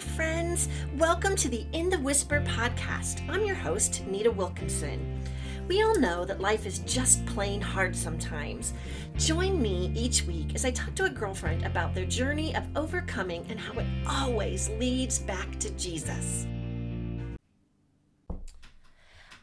[0.00, 0.68] Friends.
[0.96, 3.28] Welcome to the In the Whisper podcast.
[3.28, 5.20] I'm your host, Nita Wilkinson.
[5.66, 8.74] We all know that life is just plain hard sometimes.
[9.16, 13.44] Join me each week as I talk to a girlfriend about their journey of overcoming
[13.48, 16.46] and how it always leads back to Jesus.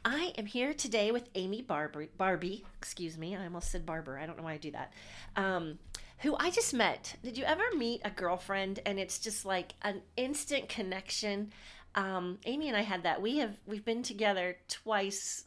[0.06, 2.10] I am here today with Amy Barbee.
[2.18, 4.18] Barbee, excuse me, I almost said Barber.
[4.18, 4.94] I don't know why I do that.
[5.36, 5.80] Um,
[6.26, 7.18] who I just met.
[7.24, 11.52] Did you ever meet a girlfriend and it's just like an instant connection?
[11.94, 13.22] Um, Amy and I had that.
[13.22, 15.46] We have we've been together twice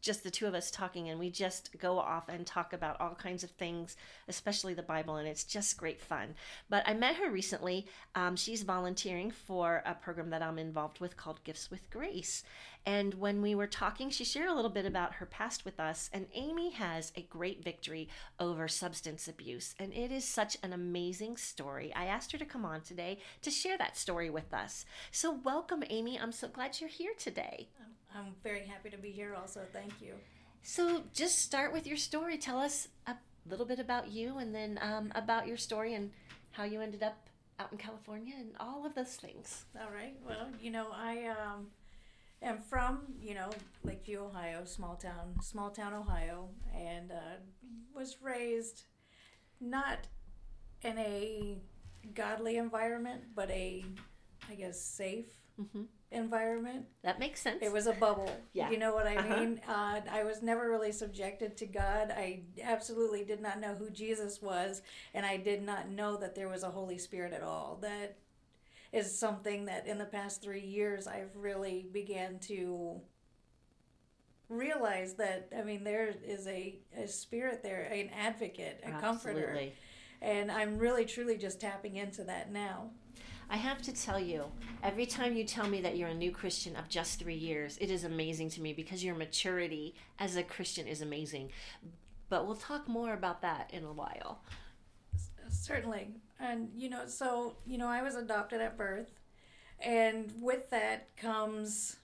[0.00, 3.14] just the two of us talking and we just go off and talk about all
[3.14, 3.96] kinds of things
[4.28, 6.34] especially the bible and it's just great fun.
[6.68, 7.86] But i met her recently.
[8.14, 12.42] Um, she's volunteering for a program that i'm involved with called gifts with grace.
[12.86, 16.10] And when we were talking she shared a little bit about her past with us
[16.12, 21.36] and amy has a great victory over substance abuse and it is such an amazing
[21.36, 21.92] story.
[21.94, 24.84] I asked her to come on today to share that story with us.
[25.10, 26.18] So welcome amy.
[26.18, 27.68] I'm so glad you're here today
[28.14, 29.60] I'm very happy to be here also.
[29.72, 30.14] Thank you.
[30.62, 32.36] So just start with your story.
[32.36, 33.16] Tell us a
[33.48, 36.10] little bit about you and then um, about your story and
[36.52, 39.64] how you ended up out in California and all of those things.
[39.80, 40.16] All right.
[40.26, 41.68] Well, you know, I um,
[42.42, 43.50] am from, you know,
[43.84, 47.36] Lakeview, Ohio, small town, small town, Ohio, and uh,
[47.94, 48.84] was raised
[49.60, 50.06] not
[50.82, 51.58] in a
[52.14, 53.84] godly environment, but a,
[54.50, 55.26] I guess, safe
[55.60, 56.86] mm-hmm environment.
[57.02, 57.58] That makes sense.
[57.62, 58.30] It was a bubble.
[58.52, 58.70] Yeah.
[58.70, 59.36] You know what I uh-huh.
[59.36, 59.60] mean?
[59.68, 62.10] Uh, I was never really subjected to God.
[62.10, 64.82] I absolutely did not know who Jesus was,
[65.14, 67.78] and I did not know that there was a Holy Spirit at all.
[67.82, 68.16] That
[68.92, 73.00] is something that in the past three years I've really began to
[74.48, 79.00] realize that I mean there is a, a spirit there, an advocate, a Absolutely.
[79.00, 79.72] comforter.
[80.22, 82.90] And I'm really truly just tapping into that now.
[83.52, 84.44] I have to tell you,
[84.80, 87.90] every time you tell me that you're a new Christian of just three years, it
[87.90, 91.50] is amazing to me because your maturity as a Christian is amazing.
[92.28, 94.42] But we'll talk more about that in a while.
[95.48, 96.10] Certainly.
[96.38, 99.10] And, you know, so, you know, I was adopted at birth.
[99.80, 101.96] And with that comes,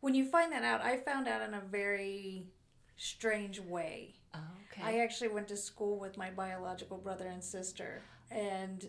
[0.00, 2.46] when you find that out, I found out in a very
[2.96, 4.14] strange way.
[4.32, 4.38] Oh,
[4.70, 4.82] okay.
[4.84, 8.00] I actually went to school with my biological brother and sister.
[8.30, 8.86] And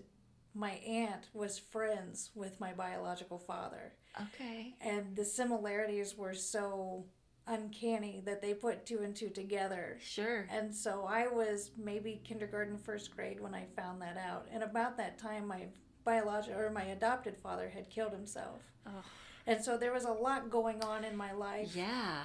[0.54, 3.94] my aunt was friends with my biological father.
[4.20, 4.76] Okay.
[4.82, 7.06] And the similarities were so
[7.48, 9.98] uncanny that they put two and two together.
[10.02, 10.48] Sure.
[10.52, 14.48] And so I was maybe kindergarten, first grade when I found that out.
[14.52, 15.68] And about that time, my
[16.04, 18.62] biological or my adopted father had killed himself.
[18.86, 19.04] Oh.
[19.48, 21.76] And so there was a lot going on in my life.
[21.76, 22.24] Yeah.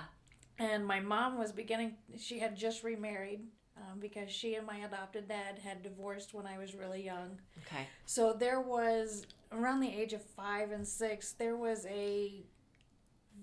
[0.59, 3.43] And my mom was beginning, she had just remarried
[3.77, 7.39] um, because she and my adopted dad had divorced when I was really young.
[7.67, 7.87] Okay.
[8.07, 12.45] So there was, around the age of five and six, there was a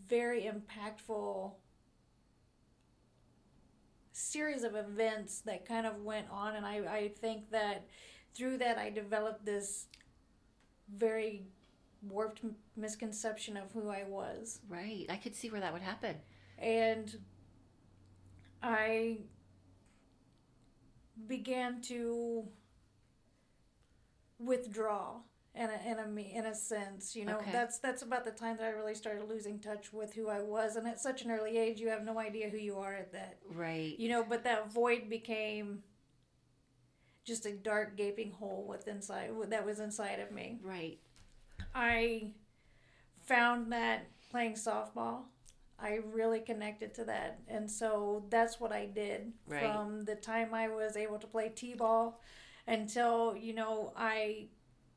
[0.08, 1.52] very impactful
[4.12, 6.56] series of events that kind of went on.
[6.56, 7.86] And I, I think that
[8.34, 9.88] through that, I developed this
[10.98, 11.44] very
[12.10, 12.42] warped
[12.76, 14.60] misconception of who I was.
[14.68, 15.06] Right.
[15.10, 16.16] I could see where that would happen.
[16.58, 17.16] And
[18.62, 19.20] I
[21.28, 22.46] began to
[24.40, 25.20] withdraw
[25.56, 27.52] in a, in a in a sense you know okay.
[27.52, 30.76] that's that's about the time that I really started losing touch with who I was
[30.76, 33.38] and at such an early age you have no idea who you are at that.
[33.54, 33.98] Right.
[34.00, 35.84] You know but that void became
[37.24, 40.60] just a dark gaping hole with inside that was inside of me.
[40.64, 41.00] Right.
[41.76, 42.32] I
[43.22, 45.26] found that playing softball
[45.84, 47.42] I really connected to that.
[47.50, 49.62] And so that's what I did right.
[49.62, 52.22] from the time I was able to play T ball
[52.68, 54.48] until, you know, I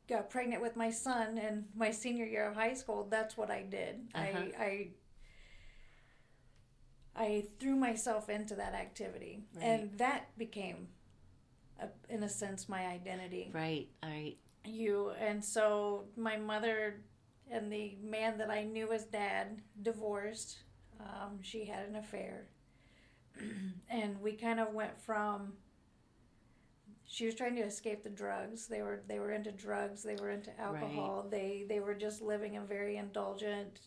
[0.08, 3.08] got pregnant with my son in my senior year of high school.
[3.10, 4.06] That's what I did.
[4.14, 4.42] Uh-huh.
[4.58, 4.88] I, I
[7.18, 9.64] I threw myself into that activity, right.
[9.64, 10.88] and that became,
[11.80, 13.50] a, in a sense, my identity.
[13.54, 13.88] Right.
[14.02, 14.36] Right.
[14.64, 17.00] You and so my mother
[17.50, 20.58] and the man that I knew as dad divorced,
[21.00, 22.48] um, she had an affair.
[23.90, 25.52] and we kind of went from
[27.08, 28.66] she was trying to escape the drugs.
[28.66, 30.02] They were they were into drugs.
[30.02, 31.22] They were into alcohol.
[31.22, 31.30] Right.
[31.30, 33.80] They they were just living a very indulgent,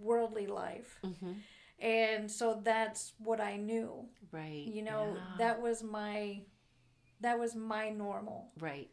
[0.00, 0.98] worldly life.
[1.04, 1.32] Mm-hmm.
[1.78, 4.06] And so that's what I knew.
[4.32, 4.64] Right.
[4.66, 5.22] You know yeah.
[5.38, 6.40] that was my,
[7.20, 8.48] that was my normal.
[8.58, 8.88] Right.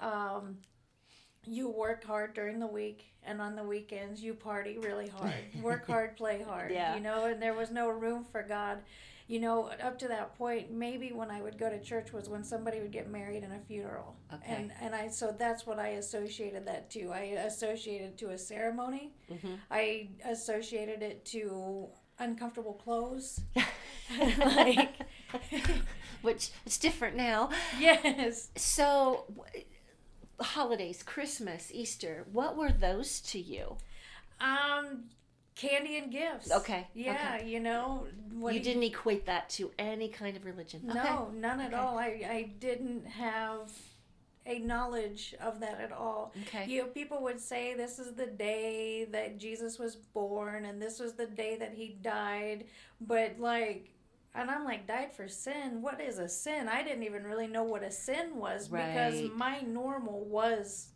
[0.00, 0.58] Um,
[1.46, 5.32] you work hard during the week and on the weekends you party really hard
[5.62, 6.94] work hard play hard Yeah.
[6.94, 8.78] you know and there was no room for god
[9.28, 12.44] you know up to that point maybe when i would go to church was when
[12.44, 14.54] somebody would get married in a funeral Okay.
[14.54, 19.12] and and i so that's what i associated that to i associated to a ceremony
[19.32, 19.54] Mm-hmm.
[19.70, 21.88] i associated it to
[22.18, 23.40] uncomfortable clothes
[24.38, 24.94] like
[26.22, 27.50] Which it's different now.
[27.78, 29.24] yes So,
[30.40, 33.76] holidays, Christmas, Easter, what were those to you?
[34.40, 35.04] um
[35.54, 38.06] candy and gifts Okay, yeah you know
[38.38, 40.82] what you didn't equate that to any kind of religion.
[40.84, 41.82] No, none at Okay.
[41.82, 41.98] all.
[41.98, 43.72] I, I didn't have
[44.44, 46.34] a knowledge of that at all.
[46.42, 46.66] Okay.
[46.70, 51.00] You know, people would say this is the day that Jesus was born and this
[51.00, 52.66] was the day that he died,
[53.00, 53.90] but like
[54.36, 55.82] and I'm like died for sin.
[55.82, 56.68] What is a sin?
[56.68, 60.90] I didn't even really know what a sin was because my normal was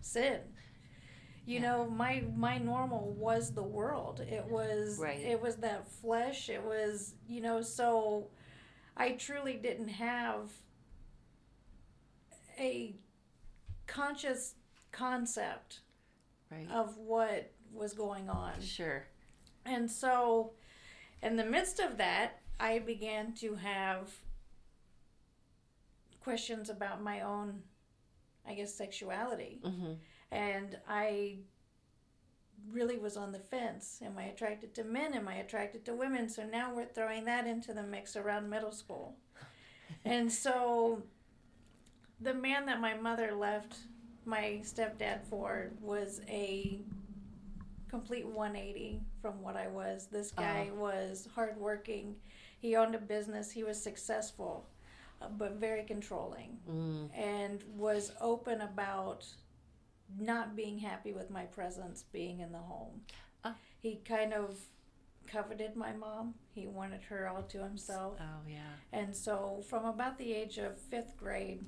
[0.00, 0.40] sin.
[1.46, 1.62] You Yeah.
[1.72, 4.20] know, my my normal was the world.
[4.20, 5.20] It was Right.
[5.24, 6.48] it was that flesh.
[6.48, 8.30] It was, you know, so
[8.96, 10.50] I truly didn't have
[12.58, 12.94] a
[13.86, 14.54] conscious
[14.92, 15.80] concept
[16.50, 16.68] Right.
[16.70, 18.60] of what was going on.
[18.60, 19.06] Sure.
[19.64, 20.52] And so,
[21.22, 24.12] in the midst of that, I began to have
[26.22, 27.62] questions about my own,
[28.46, 29.60] I guess, sexuality.
[29.64, 29.92] Mm-hmm.
[30.30, 31.38] And I
[32.70, 34.00] really was on the fence.
[34.04, 35.14] Am I attracted to men?
[35.14, 36.28] Am I attracted to women?
[36.28, 39.16] So now we're throwing that into the mix around middle school.
[40.04, 41.02] and so,
[42.20, 43.76] the man that my mother left
[44.26, 46.80] my stepdad for was a
[47.88, 50.06] complete 180 from what I was.
[50.12, 52.14] This guy was hardworking.
[52.60, 53.50] He owned a business.
[53.50, 54.68] He was successful,
[55.20, 57.10] uh, but very controlling, Mm.
[57.18, 59.26] and was open about
[60.18, 63.00] not being happy with my presence being in the home.
[63.44, 63.54] Oh.
[63.78, 64.58] He kind of
[65.26, 66.34] coveted my mom.
[66.54, 68.18] He wanted her all to himself.
[68.20, 68.74] Oh yeah.
[68.92, 71.64] And so, from about the age of fifth grade,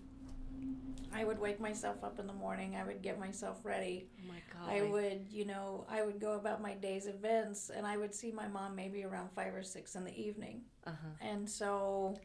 [1.14, 2.76] I would wake myself up in the morning.
[2.76, 4.08] I would get myself ready.
[4.18, 4.72] Oh my God.
[4.74, 8.32] I would, you know, I would go about my day's events and I would see
[8.32, 10.62] my mom maybe around five or six in the evening.
[10.86, 11.26] Uh huh.
[11.28, 12.18] And so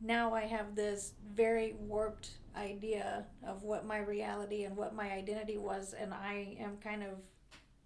[0.00, 5.58] now I have this very warped idea of what my reality and what my identity
[5.58, 5.94] was.
[5.94, 7.18] And I am kind of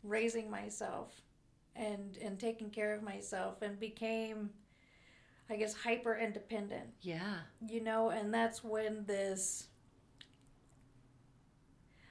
[0.04, 1.12] raising myself
[1.74, 4.50] and, and taking care of myself and became,
[5.48, 7.37] I guess, hyper independent Yeah.
[7.69, 9.69] you know and that's when this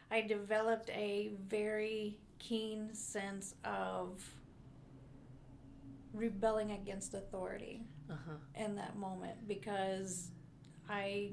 [0.09, 4.23] i developed a very keen sense of
[6.13, 8.63] rebelling against authority Uh huh.
[8.63, 10.31] in that moment because
[10.89, 11.31] i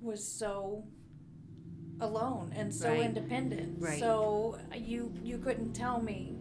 [0.00, 0.84] was so
[2.00, 3.04] alone and so Right.
[3.04, 3.98] independent Right.
[3.98, 6.34] so you you couldn't tell me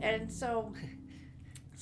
[0.00, 0.72] and so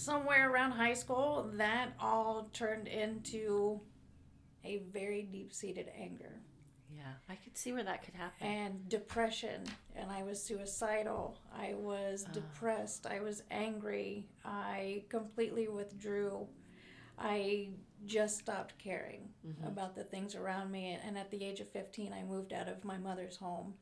[0.03, 3.81] somewhere around high school that all turned into
[4.65, 6.41] a very deep-seated anger
[6.95, 7.13] Yeah.
[7.29, 8.47] I could see where that could happen.
[8.47, 9.65] and depression
[9.97, 12.33] and i was suicidal i was Ah.
[12.33, 16.47] depressed i was angry i completely withdrew
[17.19, 17.71] i
[18.07, 19.67] just stopped caring Mhm.
[19.67, 22.85] about the things around me and at the age of 15 i moved out of
[22.85, 23.77] my mother's home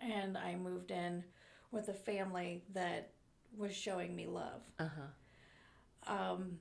[0.00, 1.24] and i moved in
[1.70, 3.11] with a family that
[3.56, 4.88] was showing me love Uh
[6.06, 6.12] huh.
[6.14, 6.58] um,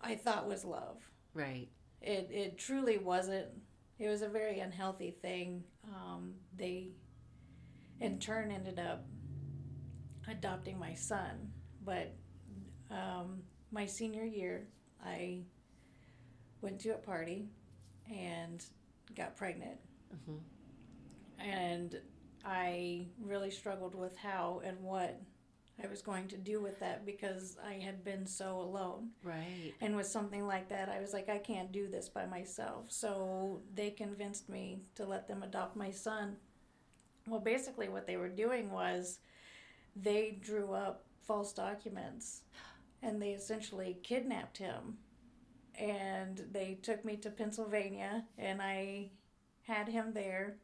[0.00, 0.96] i thought was love
[1.34, 1.68] Right.
[2.02, 3.46] it it truly wasn't.
[3.98, 5.62] It was a very unhealthy thing.
[5.84, 6.88] Um, they,
[8.00, 9.04] in turn, ended up
[10.28, 11.52] adopting my son.
[11.84, 12.14] But
[12.90, 14.66] um, my senior year,
[15.04, 15.42] I
[16.60, 17.48] went to a party
[18.12, 18.64] and
[19.16, 19.78] got pregnant,
[20.14, 20.40] Mhm.
[21.38, 22.00] and
[22.44, 25.20] I really struggled with how and what
[25.82, 29.10] I was going to do with that because I had been so alone.
[29.22, 29.72] Right.
[29.80, 32.86] And with something like that, I was like, I can't do this by myself.
[32.88, 36.36] So they convinced me to let them adopt my son.
[37.28, 39.20] Well, basically, what they were doing was
[39.94, 42.42] they drew up false documents
[43.02, 44.98] and they essentially kidnapped him.
[45.78, 49.10] And they took me to Pennsylvania and I
[49.62, 50.56] had him there.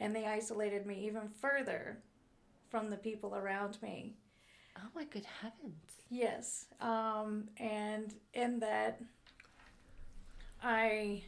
[0.00, 1.98] And they isolated me even further
[2.68, 4.16] from the people around me.
[4.76, 6.02] Oh my good heavens.
[6.10, 6.66] Yes.
[6.80, 9.00] Um, and in that,
[10.62, 11.22] I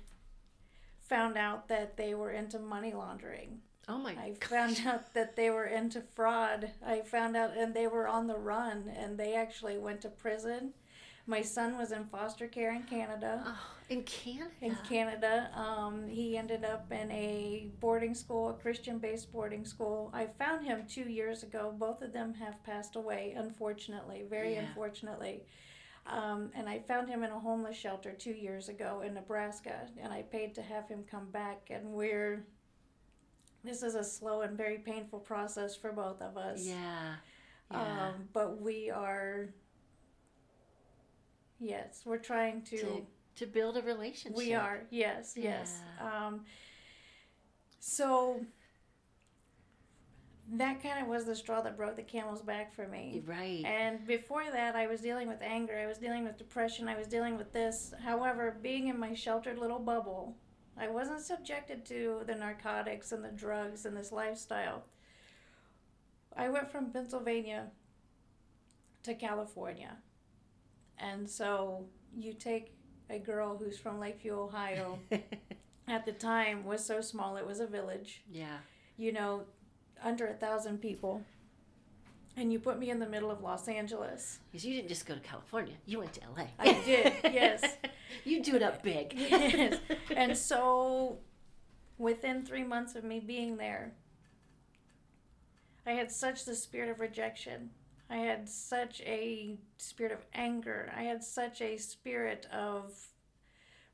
[1.00, 3.60] found out that they were into money laundering.
[3.88, 4.10] Oh my.
[4.10, 4.48] I gosh.
[4.48, 6.72] found out that they were into fraud.
[6.84, 10.72] I found out, and they were on the run, and they actually went to prison.
[11.26, 13.42] My son was in foster care in Canada.
[13.46, 14.50] Oh, in Canada.
[14.60, 20.10] In Canada, um, he ended up in a boarding school, a Christian-based boarding school.
[20.12, 21.74] I found him two years ago.
[21.76, 24.60] Both of them have passed away, unfortunately, very Yeah.
[24.60, 25.44] unfortunately.
[26.06, 30.12] Um, and I found him in a homeless shelter two years ago in Nebraska, and
[30.12, 31.68] I paid to have him come back.
[31.70, 32.46] And we're
[33.64, 36.64] this is a slow and very painful process for both of us.
[36.64, 37.16] Yeah.
[37.72, 38.08] Yeah.
[38.10, 39.48] Um, but we are,
[41.58, 42.78] yes, we're trying to.
[42.78, 44.36] to, to build a relationship.
[44.36, 45.80] we are, yes, yes.
[46.00, 46.26] Yeah.
[46.26, 46.40] Um,
[47.80, 48.40] so
[50.52, 53.22] that kind of was the straw that broke the camel's back for me.
[53.26, 53.64] Right.
[53.64, 57.08] And before that, I was dealing with anger, I was dealing with depression, I was
[57.08, 57.92] dealing with this.
[58.04, 60.36] However, being in my sheltered little bubble,
[60.78, 64.84] I wasn't subjected to the narcotics and the drugs and this lifestyle.
[66.36, 67.68] I went from Pennsylvania
[69.02, 69.96] to California.
[70.98, 71.84] And so
[72.16, 72.72] you take
[73.10, 74.98] a girl who's from Lakeview, Ohio,
[75.88, 78.58] at the time was so small, it was a village yeah.
[78.96, 79.42] you know,
[80.02, 81.22] under a thousand people,
[82.36, 84.40] and you put me in the middle of Los Angeles.
[84.50, 85.74] Because you didn't just go to California.
[85.86, 86.46] You went to LA.
[86.58, 87.76] I did, yes.
[88.24, 89.14] you do it up big.
[89.16, 89.78] Yes.
[90.14, 91.18] And so,
[91.98, 93.92] within three months of me being there,
[95.86, 97.70] I had such the spirit of rejection.
[98.08, 100.92] I had such a spirit of anger.
[100.96, 102.92] I had such a spirit of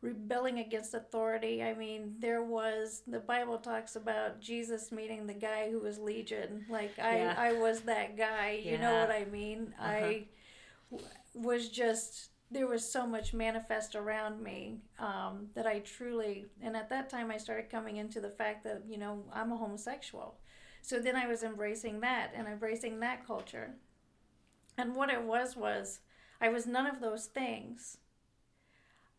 [0.03, 1.63] rebelling against authority.
[1.63, 6.67] I mean, there was the Bible talks about Jesus meeting the guy who was legion.
[6.69, 7.35] Like I Yeah.
[7.39, 8.61] I was that guy.
[8.63, 9.73] You know what I mean?
[9.81, 10.27] I
[10.91, 16.77] w- was just there was so much manifest around me um, that I truly and
[16.77, 20.35] at that time I started coming into the fact that you know I'm a homosexual.
[20.83, 23.77] So then I was embracing that and embracing that culture.
[24.79, 26.01] And what it was was
[26.41, 27.99] I was none of those things.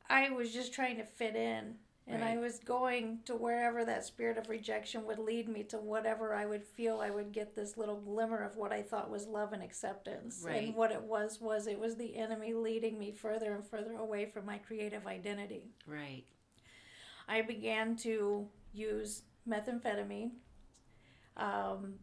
[0.10, 1.76] I was just trying to fit in.
[2.06, 6.34] And I was going to wherever that spirit of rejection would lead me to whatever
[6.34, 9.54] I would feel I would get this little glimmer of what I thought was love
[9.54, 10.44] and acceptance.
[10.46, 10.68] Right.
[10.68, 14.26] And what it was was it was the enemy leading me further and further away
[14.26, 15.72] from my creative identity.
[15.88, 16.26] Right.
[17.30, 20.32] I began to use methamphetamine.
[21.38, 21.94] Um,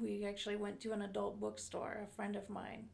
[0.00, 2.88] we actually went to an adult bookstore, a friend of mine,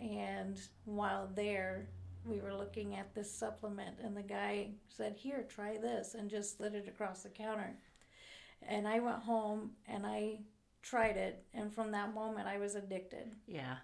[0.00, 1.88] and while there,
[2.24, 6.56] we were looking at this supplement, and the guy said, Here, try this, and just
[6.56, 7.76] slid it across the counter.
[8.62, 10.40] And I went home and I
[10.82, 13.32] tried it, and from that moment, I was addicted.
[13.46, 13.76] Yeah.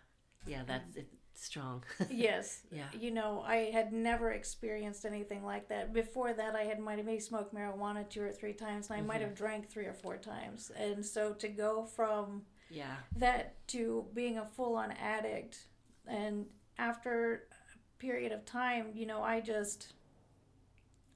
[0.47, 1.83] Yeah, that's it's strong.
[2.11, 2.63] yes.
[2.71, 2.87] Yeah.
[2.99, 5.93] You know, I had never experienced anything like that.
[5.93, 9.03] Before that, I had might have maybe smoked marijuana two or three times, and I
[9.03, 10.71] might have drank three or four times.
[10.77, 12.97] And so to go from Yeah.
[13.17, 15.67] that to being a full on addict,
[16.07, 16.47] and
[16.79, 19.95] after a period of time, you know, I just,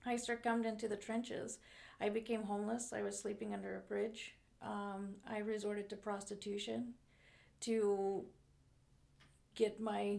[0.07, 1.59] I succumbed into the trenches.
[2.01, 2.93] I became homeless.
[2.93, 4.35] I was sleeping under a bridge.
[4.63, 6.95] Um, I resorted to prostitution
[7.61, 8.25] to
[9.55, 10.19] get my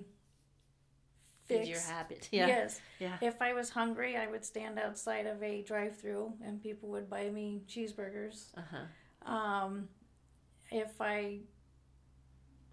[1.47, 1.69] Feed fix.
[1.69, 2.29] your habit.
[2.31, 2.47] Yeah.
[2.47, 2.81] Yes.
[2.99, 3.17] Yeah.
[3.21, 7.29] If I was hungry, I would stand outside of a drive-through and people would buy
[7.29, 8.47] me cheeseburgers.
[8.57, 9.31] Uh huh.
[9.31, 9.89] Um,
[10.71, 11.39] if I,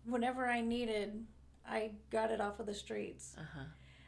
[0.07, 1.25] whenever I needed,
[1.69, 3.35] I got it off of the streets.
[3.39, 3.65] Uh huh.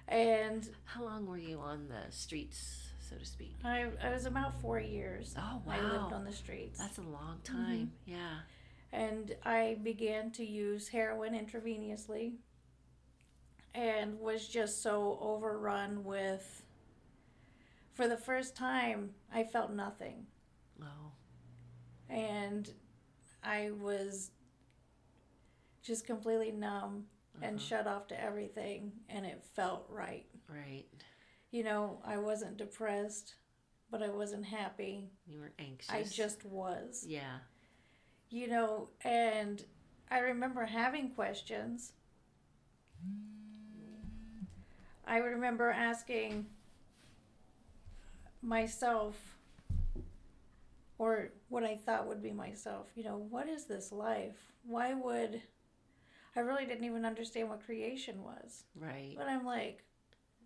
[0.09, 3.55] And How long were you on the streets, so to speak?
[3.65, 5.35] I, I was about four years.
[5.39, 5.75] Oh wow.
[5.75, 6.79] I lived on the streets.
[6.79, 7.93] That's a long time.
[8.07, 8.41] Yeah.
[8.93, 12.35] And I began to use heroin intravenously
[13.75, 16.63] and was just so overrun with
[17.93, 20.27] for the first time I felt nothing
[20.83, 21.13] Oh.
[22.09, 22.73] and
[23.45, 24.31] I was
[25.83, 27.07] just completely numb
[27.43, 27.65] and Uh-huh.
[27.65, 30.27] shut off to everything and it felt right.
[30.49, 30.87] Right.
[31.51, 33.35] You know, I wasn't depressed,
[33.91, 35.11] but I wasn't happy.
[35.27, 35.91] You weren't anxious.
[35.91, 37.05] I just was.
[37.07, 37.39] Yeah.
[38.31, 39.63] You know, and
[40.11, 41.93] I remember having questions.
[45.07, 46.47] I remember asking
[48.43, 49.17] myself,
[50.99, 54.37] or what I thought would be myself, you know, what is this life?
[54.65, 55.43] Why would.
[56.37, 58.65] I really didn't even understand what creation was.
[58.77, 59.15] Right.
[59.17, 59.83] But I'm like,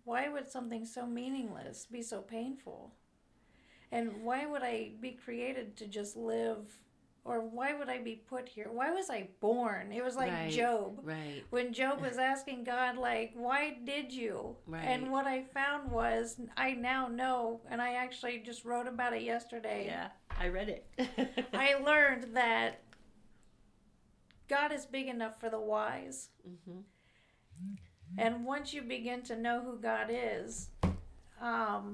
[0.03, 2.91] why would something so meaningless be so painful?
[3.91, 6.65] And why would I be created to just live?
[7.25, 8.69] Or why would I be put here?
[8.71, 9.91] Why was I born?
[9.91, 10.51] It was like Right.
[10.51, 10.99] Job.
[11.01, 11.43] Right.
[11.49, 14.55] When Job was asking God, like, why did you?
[14.67, 14.83] Right.
[14.85, 19.23] And what I found was, I now know, and I actually just wrote about it
[19.23, 19.85] yesterday.
[19.87, 20.09] Yeah.
[20.39, 21.47] I read it.
[21.53, 22.83] I learned that
[24.47, 26.29] God is big enough for the whys.
[26.65, 26.81] hmm
[28.19, 30.69] And once you begin to know who God is,
[31.41, 31.93] um,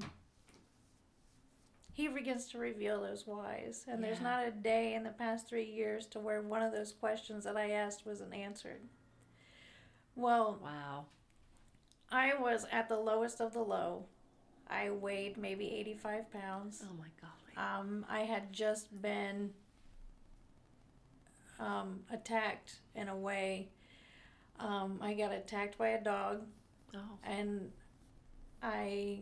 [1.94, 3.84] He begins to reveal those whys.
[3.86, 6.92] And there's not a day in the past three years to where one of those
[6.92, 8.80] questions that I asked wasn't answered.
[10.14, 11.06] Well, Wow.
[12.10, 14.04] I was at the lowest of the low.
[14.68, 16.82] I weighed maybe 85 pounds.
[16.86, 17.56] Oh my golly.
[17.80, 19.50] Um, I had just been
[21.58, 23.68] um, attacked in a way.
[24.58, 26.42] Um, I got attacked by a dog,
[26.94, 27.18] Oh.
[27.24, 27.70] and
[28.62, 29.20] I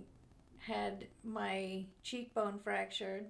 [0.60, 3.26] had my cheekbone fractured.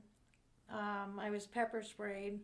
[0.73, 2.41] Um, I was pepper sprayed.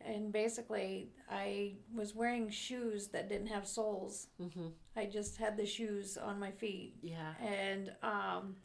[0.00, 4.28] And basically, I was wearing shoes that didn't have soles.
[4.40, 4.68] Mm-hmm.
[4.96, 7.32] I just had the shoes on my feet Yeah.
[7.44, 8.56] and um,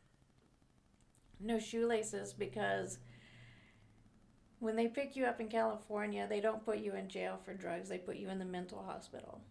[1.39, 2.99] no shoelaces because
[4.59, 7.89] when they pick you up in California, they don't put you in jail for drugs.
[7.89, 9.41] They put you in the mental hospital.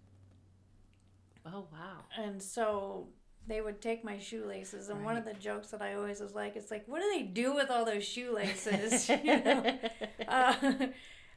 [1.44, 2.04] Oh wow.
[2.16, 3.08] And so
[3.46, 4.88] they would take my shoelaces.
[4.88, 7.22] And one of the jokes that I always was like, it's like, what do they
[7.22, 9.08] do with all those shoelaces?
[9.24, 9.78] you know?
[10.28, 10.54] Uh,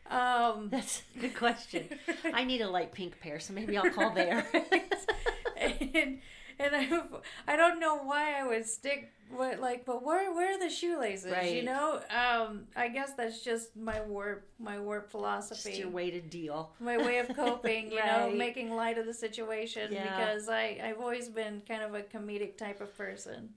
[0.10, 1.90] um, That's a good question.
[2.32, 4.46] I need a light pink pair, so maybe I'll call there.
[5.58, 6.20] and
[6.60, 7.02] and I,
[7.48, 11.34] I don't know why I would stick what like, but where where are the shoelaces?
[11.52, 16.12] You know, um, I guess that's just my warp my warp Just philosophy, your way
[16.12, 16.72] to deal.
[16.80, 17.92] my way of coping.
[17.92, 20.04] You know, making light of the situation Yeah.
[20.04, 23.50] because I I've always been kind of a comedic type of person.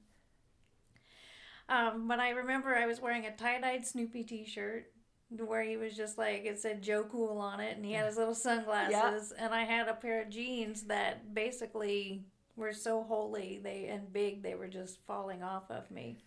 [1.68, 4.90] Um, but I remember I was wearing a tie dyed Snoopy t shirt
[5.30, 8.16] where he was just like it said Joe Cool on it, and he had his
[8.16, 12.24] little sunglasses, and I had a pair of jeans that basically
[12.58, 16.18] were so holey they and big they were just falling off of me.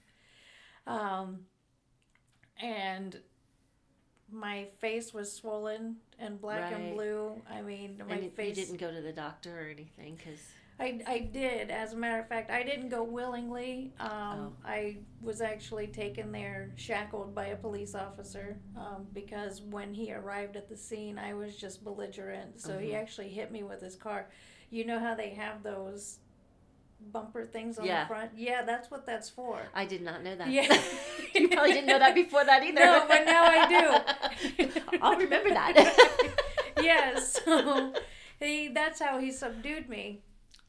[0.88, 1.42] Um,
[2.62, 3.20] and
[4.32, 6.74] my face was swollen and black Right.
[6.82, 7.42] and blue.
[7.50, 8.58] I mean, my and face.
[8.58, 10.40] you didn't go to the doctor or anything because
[10.80, 11.70] I, I did.
[11.70, 13.94] As a matter of fact, I didn't go willingly.
[14.00, 14.54] Um, Oh.
[14.66, 20.56] I was actually taken there shackled by a police officer um, because when he arrived
[20.56, 22.60] at the scene, I was just belligerent.
[22.60, 23.00] So he Mhm.
[23.01, 24.28] actually hit me with his car.
[24.72, 26.20] You know how they have those
[27.12, 28.04] bumper things on Yeah.
[28.04, 28.32] the front?
[28.36, 29.60] Yeah, that's what that's for.
[29.75, 30.50] I did not know that.
[30.50, 30.63] Yeah.
[31.36, 32.80] you probably didn't know that before that either.
[32.80, 33.68] No, but now I
[34.58, 34.72] do.
[35.01, 36.34] I'll remember that.
[36.81, 37.40] yes.
[37.44, 37.94] So
[38.40, 40.22] he, that's how he subdued me.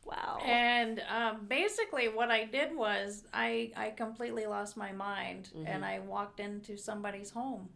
[0.05, 0.41] Wow.
[0.45, 5.67] And um, basically, what I did was I I completely lost my mind, Mhm.
[5.69, 7.69] and I walked into somebody's home,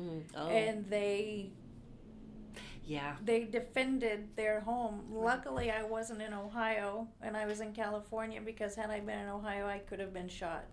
[0.00, 0.22] Mm.
[0.36, 1.52] Oh, and they
[2.84, 3.16] yeah.
[3.24, 5.04] they defended their home.
[5.10, 9.28] Luckily, I wasn't in Ohio, and I was in California because had I been in
[9.28, 10.64] Ohio, I could have been shot.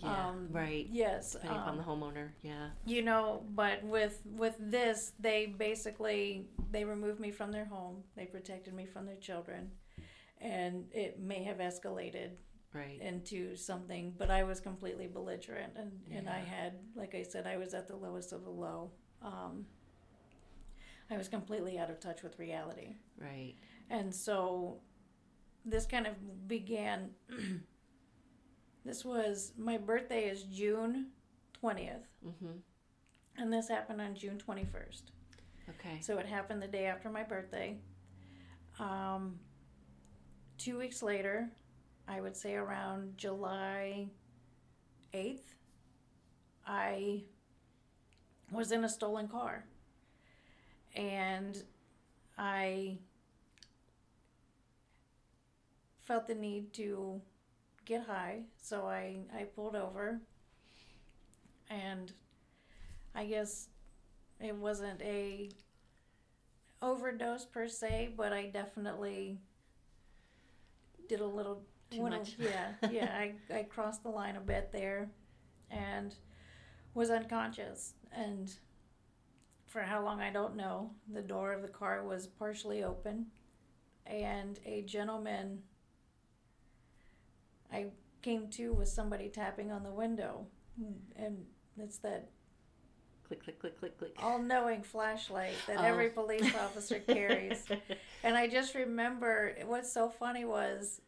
[0.00, 0.28] Yeah.
[0.28, 0.86] Um, right.
[0.90, 2.28] Yes, Depending upon um, the homeowner.
[2.42, 2.68] Yeah.
[2.86, 8.24] you know but with with this they basically they removed me from their home they
[8.24, 9.72] protected me from their children
[10.40, 12.30] and it may have escalated
[12.74, 13.00] Right.
[13.00, 17.56] into something but i was completely belligerent and and i had like i said i
[17.56, 18.90] was at the lowest of the low
[19.22, 19.64] um
[21.10, 23.54] i was completely out of touch with reality Right.
[23.88, 24.80] and so
[25.64, 26.14] this kind of
[26.46, 27.10] began
[28.84, 31.06] this was my birthday is june
[31.62, 32.52] 20th Mm-hmm.
[33.38, 35.02] and this happened on June 21st.
[35.70, 36.00] Okay.
[36.00, 37.76] So it happened the day after my birthday.
[38.80, 39.38] Um,
[40.58, 41.48] two weeks later,
[42.06, 44.08] I would say around July
[45.14, 45.54] 8th,
[46.66, 47.22] I
[48.50, 49.64] was in a stolen car.
[50.94, 51.62] And
[52.36, 52.98] I
[56.00, 57.20] felt the need to
[57.84, 58.40] get high.
[58.60, 60.20] So I, I pulled over.
[61.70, 62.12] And
[63.14, 63.68] I guess
[64.40, 65.50] it wasn't a
[66.80, 69.38] overdose per se, but I definitely
[71.08, 72.36] did a little Too went a- much.
[72.38, 73.16] yeah, yeah.
[73.16, 75.10] I, I crossed the line a bit there
[75.70, 76.14] and
[76.94, 77.94] was unconscious.
[78.12, 78.52] And
[79.66, 83.26] for how long I don't know, the door of the car was partially open
[84.06, 85.58] and a gentleman
[87.72, 87.86] I
[88.22, 90.46] came to with somebody tapping on the window.
[90.80, 90.92] Hmm.
[91.22, 91.44] And
[91.78, 92.30] it's that
[93.28, 94.14] click, click, click, click, click.
[94.22, 95.84] all knowing flashlight that Oh.
[95.84, 97.64] every police officer carries.
[98.24, 101.00] And I just remember what's so funny was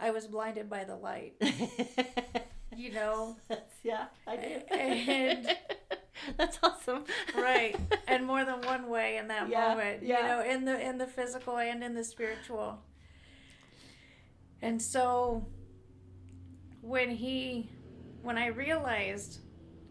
[0.00, 1.34] I was blinded by the light,
[2.76, 3.36] you know?
[3.82, 4.34] Yeah, I.
[4.70, 5.56] And-
[6.38, 7.04] That's awesome.
[7.36, 7.76] Right.
[8.08, 10.02] And more than one way in that Yeah, moment.
[10.02, 10.20] yeah.
[10.20, 12.78] You know, in the in the physical and in the spiritual.
[14.62, 15.46] And so
[16.80, 17.70] when he
[18.22, 19.38] when I realized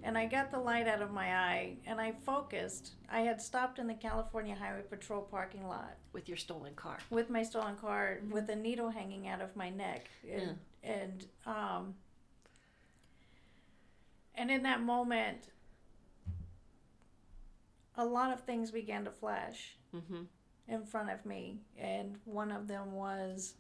[0.06, 2.92] and I got the light out of my eye and I focused.
[3.10, 6.98] I had stopped in the California Highway Patrol parking lot With your stolen car.
[7.10, 11.96] with my stolen car with a needle hanging out of my neck and and um
[14.36, 15.50] and in that moment
[17.98, 20.24] a lot of things began to flash Mm-hmm.
[20.68, 23.54] in front of me and one of them was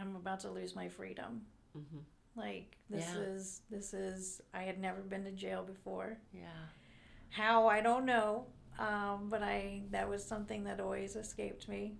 [0.00, 1.42] I'm about to lose my freedom
[1.76, 1.98] Mm-hmm.
[2.36, 3.20] Like this Yeah.
[3.22, 6.46] is this is I had never been to jail before Yeah.
[7.30, 8.46] how I don't know
[8.78, 11.96] um, but I that was something that always escaped me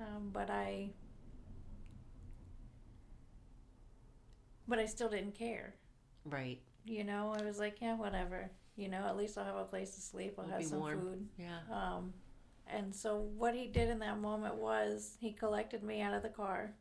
[0.00, 0.90] um, but I
[4.68, 5.74] but I still didn't care
[6.24, 6.60] Right.
[6.84, 9.94] you know I was like yeah whatever you know at least I'll have a place
[9.94, 11.00] to sleep I'll We'll have some warm.
[11.00, 11.58] food Yeah.
[11.70, 12.12] um,
[12.66, 16.28] and so what he did in that moment was he collected me out of the
[16.28, 16.74] car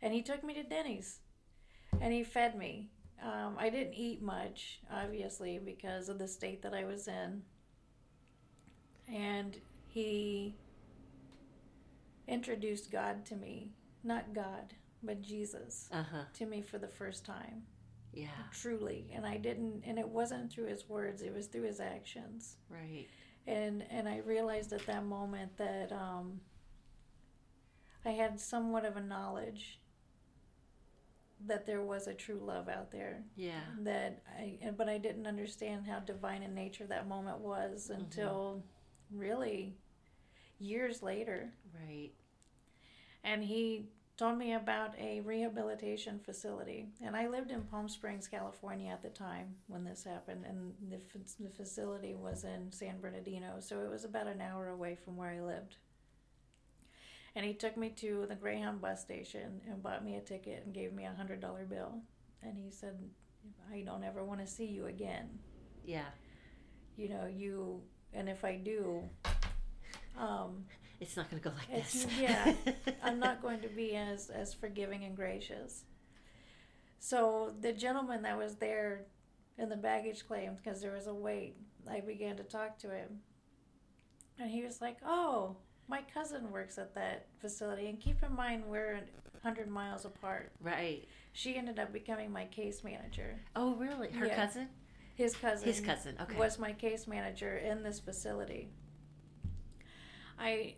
[0.00, 1.18] and he took me to Denny's
[2.00, 2.90] and he fed me.
[3.22, 7.42] Um, I didn't eat much, obviously, because of the state that I was in.
[9.12, 10.56] And he
[12.26, 13.72] introduced God to me.
[14.02, 16.24] Not God, but Jesus Uh huh.
[16.34, 17.64] to me for the first time,
[18.12, 18.28] Yeah.
[18.52, 19.10] truly.
[19.14, 23.06] And I didn't, and it wasn't through his words, it was through his actions Right.
[23.46, 26.40] and and I realized at that moment that um,
[28.04, 29.80] I had somewhat of a knowledge
[31.46, 33.22] that there was a true love out there.
[33.36, 33.60] Yeah.
[33.80, 38.02] that I but I didn't understand how divine in nature that moment was mm-hmm.
[38.02, 38.62] until
[39.10, 39.76] really
[40.58, 41.52] years later.
[41.86, 42.10] Right.
[43.24, 46.88] and he told me about a rehabilitation facility.
[47.02, 50.44] And i lived in palm springs california at the time when this happened.
[50.46, 53.60] And the, f- the facility was in san bernardino.
[53.60, 55.76] So it was about an hour away from where i lived
[57.36, 60.74] and he took me to the greyhound bus station and bought me a ticket and
[60.74, 62.00] gave me a hundred dollar bill
[62.42, 62.96] and he said
[63.72, 65.28] i don't ever want to see you again
[65.84, 66.06] Yeah.
[66.96, 69.02] you know you and if i do
[70.18, 70.64] um,
[71.00, 72.06] It's not going to go like this.
[72.20, 72.52] yeah.
[73.02, 75.84] I'm not going to be as as forgiving and gracious.
[76.98, 79.06] So the gentleman that was there
[79.56, 81.56] in the baggage claim, because there was a wait,
[81.90, 83.20] I began to talk to him,
[84.38, 85.56] and he was like, "Oh,
[85.90, 89.00] my cousin works at that facility, and keep in mind we're
[89.42, 91.06] hundred miles apart." Right.
[91.32, 93.40] She ended up becoming my case manager.
[93.56, 94.10] Oh, really?
[94.12, 94.36] Her Yeah.
[94.36, 94.68] cousin?
[95.16, 95.68] His cousin.
[95.68, 96.16] His cousin.
[96.20, 96.38] Okay.
[96.38, 98.70] was my case manager in this facility.
[100.38, 100.76] I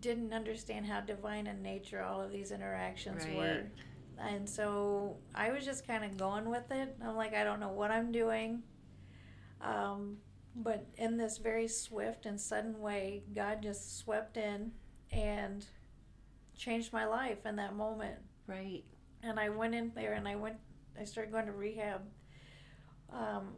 [0.00, 3.36] didn't understand how divine in nature all of these interactions Right.
[3.36, 3.70] were.
[4.18, 6.96] And so I was just kind of going with it.
[7.02, 8.62] I'm like, I don't know what I'm doing.
[9.60, 10.18] Um,
[10.56, 14.72] but in this very swift and sudden way, God just swept in
[15.12, 15.64] and
[16.56, 18.84] changed my life in that moment right.
[19.22, 20.56] and I went in there and I went
[21.00, 22.02] I started going to rehab.
[23.10, 23.54] Um,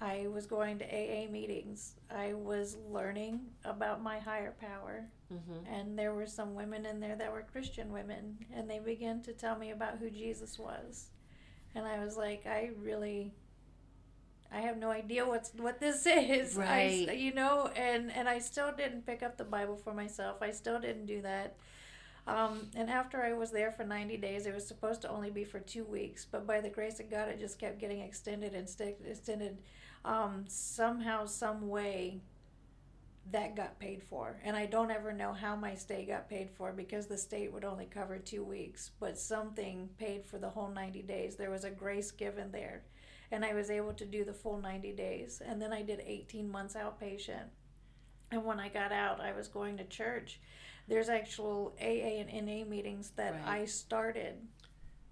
[0.00, 1.94] I was going to AA meetings.
[2.10, 5.06] I was learning about my higher power.
[5.32, 5.72] Mm-hmm.
[5.72, 9.32] And there were some women in there that were Christian women and they began to
[9.32, 11.08] tell me about who Jesus was.
[11.74, 13.32] And I was like, I really
[14.52, 16.56] I have no idea what's what this is.
[16.58, 16.62] I-
[17.06, 17.16] Right.
[17.18, 20.38] you know, and and I still didn't pick up the Bible for myself.
[20.42, 21.56] I still didn't do that.
[22.26, 25.44] Um, and after I was there for 90 days, it was supposed to only be
[25.44, 28.68] for two weeks, but by the grace of God, it just kept getting extended and
[28.68, 29.58] st- extended.
[30.04, 32.20] Um, somehow, some way,
[33.32, 34.40] that got paid for.
[34.44, 37.64] And I don't ever know how my stay got paid for because the state would
[37.64, 41.36] only cover two weeks, but something paid for the whole 90 days.
[41.36, 42.82] There was a grace given there.
[43.32, 45.42] And I was able to do the full 90 days.
[45.44, 47.48] And then I did 18 months outpatient.
[48.30, 50.40] And when I got out, I was going to church.
[50.88, 53.60] There's actual AA and NA meetings that Right.
[53.62, 54.46] I started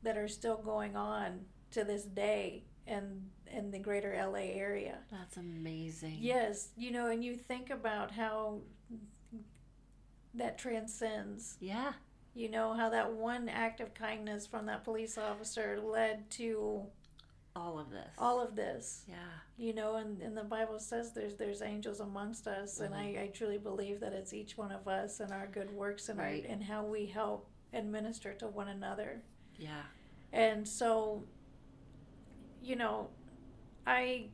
[0.03, 4.98] that are still going on to this day and in the greater LA area.
[5.11, 6.18] That's amazing.
[6.20, 8.61] Yes, you know, and you think about how
[10.35, 11.92] that transcends, Yeah.
[12.35, 16.87] you know, how that one act of kindness from that police officer led to
[17.57, 18.11] All of this.
[18.19, 19.05] all of this.
[19.09, 19.14] Yeah.
[19.57, 23.31] You know, and, and the Bible says there's there's angels amongst us, and I, I
[23.33, 26.45] truly believe that it's each one of us and our good works and Right.
[26.45, 29.23] our, and how we help and minister to one another.
[29.57, 29.83] Yeah.
[30.33, 31.23] And so,
[32.62, 33.09] you know,
[33.87, 34.27] I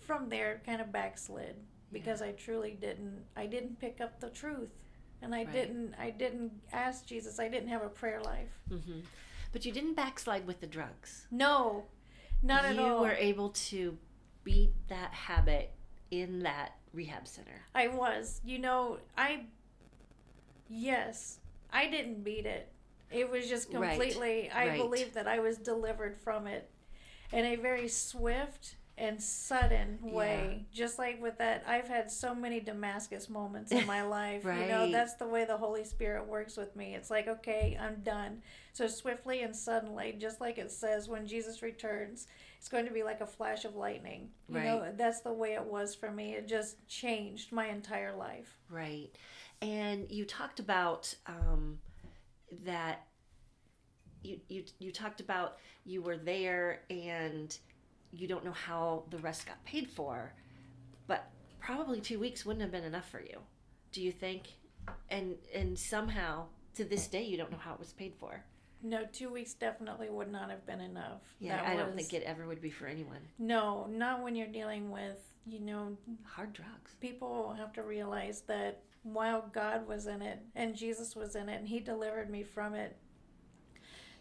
[0.00, 1.56] from there kind of backslid
[1.90, 4.74] because I truly didn't I didn't pick up the truth.
[5.22, 5.52] And I Right.
[5.52, 7.38] didn't I didn't ask Jesus.
[7.40, 8.52] I didn't have a prayer life.
[8.70, 9.00] Mm-hmm.
[9.52, 11.26] But you didn't backslide with the drugs.
[11.30, 11.86] No.
[12.42, 13.00] Not at you all.
[13.00, 13.96] were able to
[14.44, 15.72] beat that habit
[16.10, 17.62] in that rehab center.
[17.74, 18.40] I was.
[18.44, 19.46] You know, I
[20.68, 21.38] yes,
[21.72, 22.72] I didn't beat it.
[23.10, 23.90] It was just Right.
[23.90, 24.78] completely I Right.
[24.78, 26.70] believe that I was delivered from it.
[27.32, 30.64] in a very swift and sudden way.
[30.72, 34.44] Just like with that, I've had so many Damascus moments in my life.
[34.44, 36.94] You know, that's the way the Holy Spirit works with me.
[36.94, 38.42] It's like, okay, I'm done.
[38.72, 42.26] So swiftly and suddenly, just like it says when Jesus returns,
[42.58, 44.28] it's going to be like a flash of lightning.
[44.48, 46.34] You know, that's the way it was for me.
[46.34, 48.58] It just changed my entire life.
[48.70, 49.10] Right.
[49.60, 51.78] And you talked about um,
[52.64, 53.06] that
[54.22, 57.56] you, you you talked about you were there and
[58.16, 60.32] you don't know how the rest got paid for,
[61.06, 63.38] but probably two weeks wouldn't have been enough for you.
[63.92, 64.48] Do you think?
[65.10, 68.42] And and somehow to this day you don't know how it was paid for.
[68.82, 71.22] No, two weeks definitely would not have been enough.
[71.40, 73.20] Yeah, That I don't think it ever would be for anyone.
[73.38, 76.94] No, not when you're dealing with, you know, Hard drugs.
[77.00, 81.58] people have to realize that while God was in it and Jesus was in it
[81.58, 82.96] and He delivered me from it,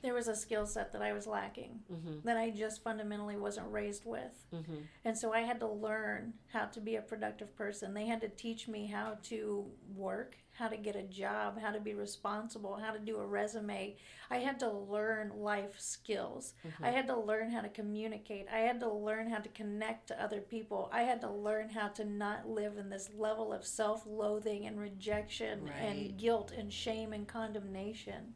[0.05, 2.19] there was a skill set that I was lacking Mm-hmm.
[2.27, 4.45] that I just fundamentally wasn't raised with.
[4.53, 4.75] Mm-hmm.
[5.03, 7.93] And so I had to learn how to be a productive person.
[7.93, 9.65] They had to teach me how to
[9.95, 13.95] work, how to get a job, how to be responsible, how to do a resume.
[14.31, 16.53] I had to learn life skills.
[16.81, 18.47] I had to learn how to communicate.
[18.51, 20.89] I had to learn how to connect to other people.
[20.93, 24.79] I had to learn how to not live in this level of self loathing and
[24.79, 25.73] rejection Right.
[25.81, 28.33] and guilt and shame and condemnation.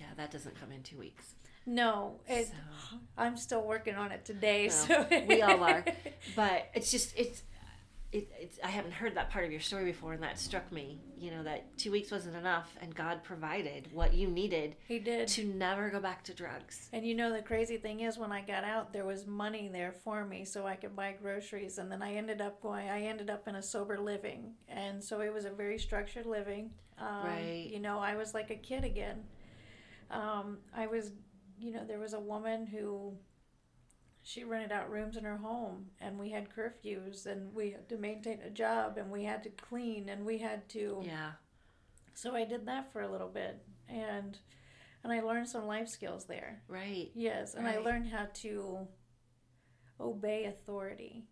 [0.00, 1.34] Yeah, that doesn't come in two weeks.
[1.66, 4.68] No, it, So- I'm still working on it today.
[4.68, 5.84] Well, so we all are.
[6.34, 7.42] But it's just it's
[8.12, 10.98] it, it's I haven't heard that part of your story before, and that struck me.
[11.16, 15.28] You know that two weeks wasn't enough, and God provided what you needed he did.
[15.28, 16.88] to never go back to drugs.
[16.92, 19.92] And you know the crazy thing is when I got out there was money there
[19.92, 23.30] for me so I could buy groceries and then I ended up going I ended
[23.30, 26.70] up in a sober living and so it was a very structured living.
[26.98, 27.68] Um, Right.
[27.72, 29.22] You know I was like a kid again.
[30.10, 31.12] Um, I was
[31.58, 33.14] you know there was a woman who
[34.22, 37.96] she rented out rooms in her home and we had curfews and we had to
[37.96, 41.32] maintain a job and we had to clean and we had to Yeah,
[42.14, 44.38] so I did that for a little bit and
[45.02, 46.60] and I learned some life skills there.
[46.68, 47.10] right.
[47.14, 48.86] Yes, and I learned how to
[49.98, 51.24] obey authority.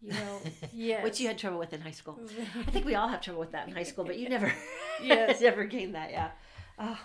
[0.00, 0.40] You know,
[0.72, 1.02] yes.
[1.02, 2.20] Which you had trouble with in high school.
[2.66, 4.52] I think we all have trouble with that in high school, but you never,
[5.02, 5.40] Yes.
[5.40, 6.10] never gained that.
[6.10, 6.30] Yeah.
[6.78, 6.98] Oh,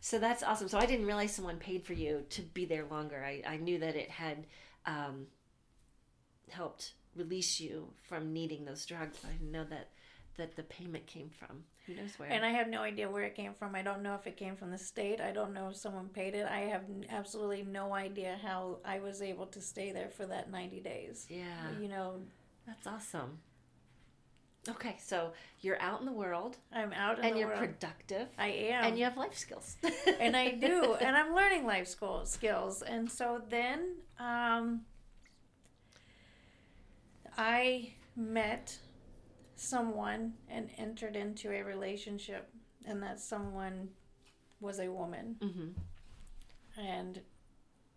[0.00, 0.68] so that's awesome.
[0.68, 3.24] So I didn't realize someone paid for you to be there longer.
[3.24, 4.46] I, I knew that it had
[4.86, 5.26] um,
[6.50, 9.18] helped release you from needing those drugs.
[9.24, 9.90] I didn't know that
[10.36, 11.64] that the payment came from.
[11.86, 12.30] Who knows where?
[12.30, 13.74] and I have no idea where it came from.
[13.74, 15.20] I don't know if it came from the state.
[15.20, 16.46] I don't know if someone paid it.
[16.46, 20.80] I have absolutely no idea how I was able to stay there for that 90
[20.80, 21.26] days.
[21.28, 22.20] yeah, You know,
[22.66, 23.38] that's awesome.
[24.68, 27.60] Okay, so you're out in the world I'm out in and you're world.
[27.60, 28.84] productive I am.
[28.84, 29.76] and you have life skills.
[30.20, 32.82] and I do, and I'm learning life school skills.
[32.82, 34.82] And so then um,
[37.36, 38.78] I met
[39.56, 42.48] someone and entered into a relationship,
[42.84, 43.88] and that someone
[44.60, 45.68] was a woman, hmm
[46.80, 47.20] and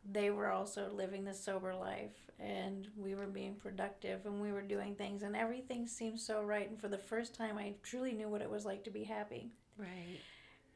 [0.09, 4.61] they were also living the sober life, and we were being productive, and we were
[4.61, 6.69] doing things, and everything seemed so right.
[6.69, 9.51] And for the first time, I truly knew what it was like to be happy.
[9.77, 10.19] Right.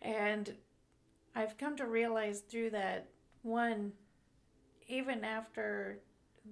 [0.01, 0.53] And
[1.35, 3.09] I've come to realize through that
[3.41, 3.93] one,
[4.88, 5.99] even after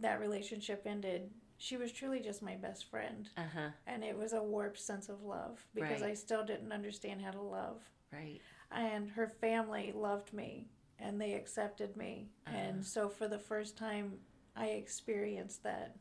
[0.01, 3.29] that relationship ended, she was truly just my best friend.
[3.38, 3.69] Uh huh.
[3.86, 6.12] And it was a warped sense of love because Right.
[6.12, 7.81] I still didn't understand how to love.
[8.12, 8.41] Right.
[8.71, 10.67] And her family loved me
[11.03, 12.29] and they accepted me.
[12.47, 12.57] Uh-huh.
[12.57, 14.13] And so for the first time,
[14.55, 15.95] I experienced that.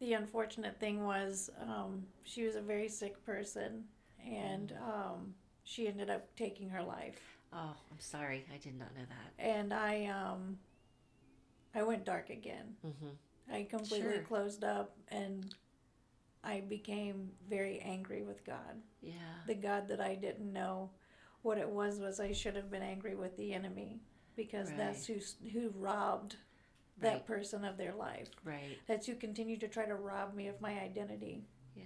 [0.00, 3.84] The unfortunate thing was, um, she was a very sick person
[4.24, 7.38] and um, she ended up taking her life.
[7.52, 8.44] Oh, I'm sorry.
[8.52, 9.44] I did not know that.
[9.44, 10.58] And I, um,
[11.74, 12.74] I went dark again.
[12.84, 13.54] Mm-hmm.
[13.54, 14.22] I completely Sure.
[14.22, 15.54] closed up and
[16.42, 18.82] I became very angry with God.
[19.00, 19.12] Yeah.
[19.46, 20.90] The God that I didn't know
[21.42, 24.00] what it was was I should have been angry with the enemy
[24.36, 25.16] because that's who
[25.52, 26.36] who robbed
[26.98, 27.26] that Right.
[27.26, 28.28] person of their life.
[28.44, 28.78] Right.
[28.86, 31.44] That's who continued to try to rob me of my identity.
[31.74, 31.84] Yeah.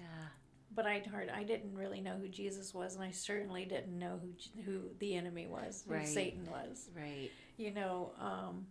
[0.75, 4.21] But I'd heard I didn't really know who Jesus was, and I certainly didn't know
[4.21, 6.07] who who the enemy was, who Right.
[6.09, 6.90] Satan was.
[6.95, 7.31] Right.
[7.57, 8.66] You know, um,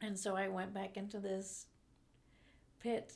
[0.00, 1.66] and so I went back into this
[2.80, 3.14] pit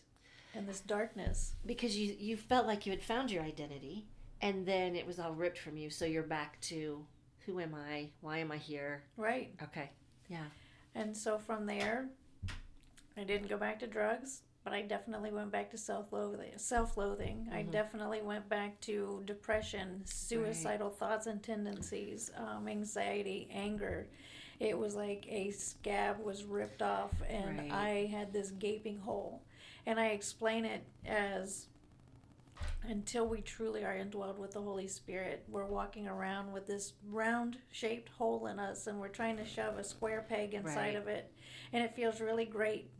[0.54, 1.54] and this darkness.
[1.66, 4.06] Because you you felt like you had found your identity,
[4.40, 5.90] and then it was all ripped from you.
[5.90, 7.04] So you're back to
[7.46, 8.08] who am I?
[8.20, 9.02] Why am I here?
[9.16, 9.52] Right.
[9.62, 9.90] Okay.
[10.28, 10.44] Yeah.
[10.94, 12.08] And so from there,
[13.16, 16.58] I didn't go back to drugs, but I definitely went back to self-loathing.
[16.58, 17.48] Self-loathing.
[17.52, 17.70] I Mhm.
[17.70, 24.08] definitely went back to depression, suicidal thoughts and tendencies, um, anxiety, anger,
[24.60, 27.72] it was like a scab was ripped off and Right.
[27.72, 29.42] I had this gaping hole.
[29.86, 31.66] And I explain it as
[32.82, 37.58] until we truly are indwelled with the Holy Spirit, we're walking around with this round
[37.70, 40.96] shaped hole in us and we're trying to shove a square peg inside Right.
[40.96, 41.32] of it.
[41.72, 42.90] And it feels really great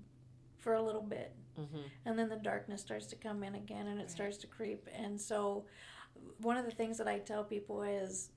[0.59, 1.35] for a little bit.
[1.59, 1.79] Mm-hmm.
[2.05, 4.11] And then the darkness starts to come in again and it Right.
[4.11, 4.87] starts to creep.
[4.95, 5.65] And so,
[6.43, 8.31] one of the things that I tell people is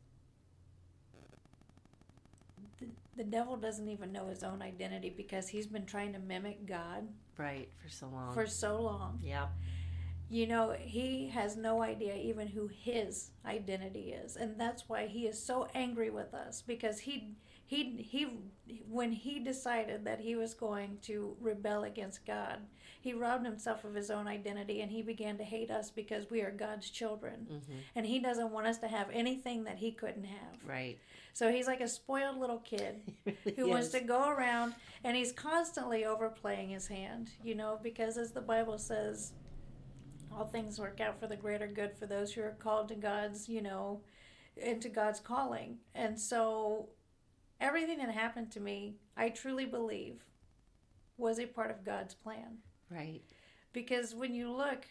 [2.79, 6.65] the, the devil doesn't even know his own identity because he's been trying to mimic
[6.65, 7.69] God Right.
[7.81, 8.33] For so long.
[8.33, 9.19] for so long.
[9.21, 9.47] yeah.
[10.29, 14.35] You know, he has no idea even who his identity is.
[14.35, 18.27] And that's why he is so angry with us because he he he
[18.89, 22.59] when he decided that he was going to rebel against God,
[23.01, 26.41] he robbed himself of his own identity and he began to hate us because we
[26.41, 27.47] are God's children.
[27.51, 27.73] Mm-hmm.
[27.95, 30.67] And he doesn't want us to have anything that he couldn't have.
[30.67, 30.97] Right.
[31.33, 33.01] So he's like a spoiled little kid
[33.55, 38.31] who wants to go around and he's constantly overplaying his hand, you know, because as
[38.31, 39.33] the Bible says,
[40.35, 43.47] all things work out for the greater good for those who are called to God's,
[43.47, 44.01] you know,
[44.57, 45.77] into God's calling.
[45.95, 46.89] And so
[47.59, 50.23] everything that happened to me, I truly believe
[51.17, 52.57] was a part of God's plan.
[52.89, 53.21] Right.
[53.71, 54.85] Because when you look,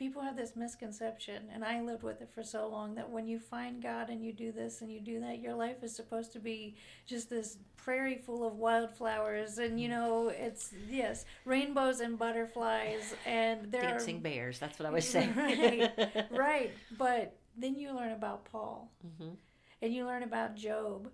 [0.00, 3.38] people have this misconception, and I lived with it for so long that when you
[3.38, 6.40] find God and you do this and you do that, your life is supposed to
[6.40, 6.74] be
[7.06, 13.70] just this prairie full of wildflowers, and you know, it's yes, rainbows and butterflies, and
[13.70, 14.58] there Dancing are bears.
[14.58, 15.34] That's what I was saying.
[15.36, 15.90] Right.
[16.30, 16.70] right.
[16.98, 19.34] But then you learn about Paul, mm-hmm.
[19.82, 21.10] and you learn about Job,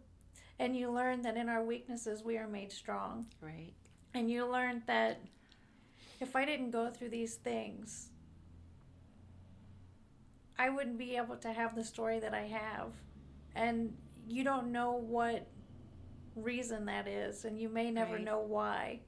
[0.61, 3.27] and you learn that in our weaknesses we are made strong.
[3.41, 3.73] Right.
[4.15, 5.21] And you learn that
[6.21, 8.11] if I didn't go through these things,
[10.59, 12.93] I wouldn't be able to have the story that I have.
[13.55, 13.97] And
[14.29, 15.47] you don't know what
[16.35, 18.25] reason that is, and you may never Right.
[18.25, 19.01] know why.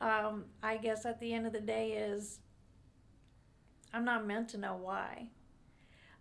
[0.00, 2.40] Um, I guess at the end of the day is
[3.92, 5.28] I'm not meant to know why.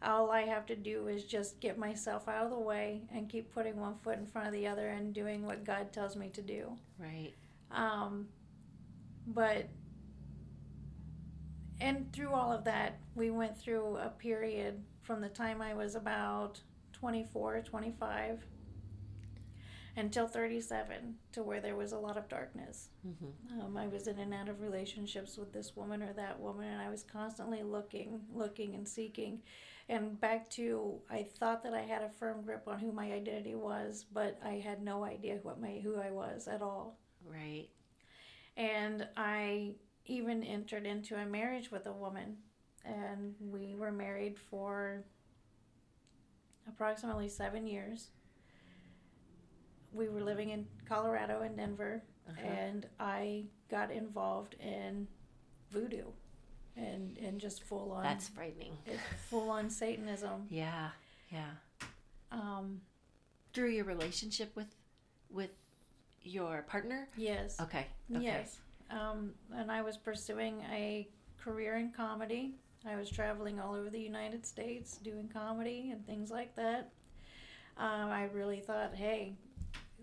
[0.02, 3.52] All I have to do is just get myself out of the way and keep
[3.54, 6.41] putting one foot in front of the other and doing what God tells me to
[6.41, 6.78] do.
[7.00, 7.34] Right.
[7.72, 8.30] Um,
[9.28, 9.68] but,
[11.79, 15.95] and through all of that, we went through a period from the time I was
[15.95, 16.61] about
[16.93, 18.45] 24, 25
[19.97, 22.89] until 37 to where there was a lot of darkness.
[23.07, 23.61] Mm-hmm.
[23.61, 26.81] Um, I was in and out of relationships with this woman or that woman, and
[26.81, 29.41] I was constantly looking, looking, and seeking.
[29.88, 33.55] And back to, I thought that I had a firm grip on who my identity
[33.55, 36.97] was, but I had no idea what my who I was at all.
[37.23, 37.69] Right.
[38.57, 39.75] And I
[40.06, 42.38] even entered into a marriage with a woman,
[42.84, 45.04] and we were married for
[46.68, 48.10] approximately seven years.
[49.94, 52.41] We were living in Colorado and Denver, Uh-huh.
[52.48, 55.08] and I got involved in
[55.72, 56.06] voodoo
[56.76, 58.78] and, and just full on That's frightening.
[59.30, 60.48] full on Satanism.
[60.50, 60.89] Yeah.
[61.32, 61.52] Yeah.
[62.32, 62.82] Um,
[63.54, 64.76] Through your relationship with
[65.30, 65.52] with
[66.22, 67.08] your partner.
[67.18, 67.60] yes.
[67.60, 67.88] Okay.
[68.13, 68.24] Okay.
[68.24, 68.58] Yes.
[68.91, 72.56] Um, and I was pursuing a career in comedy.
[72.88, 76.91] I was traveling all over the United States doing comedy and things like that.
[77.78, 79.34] Um, I really thought, hey,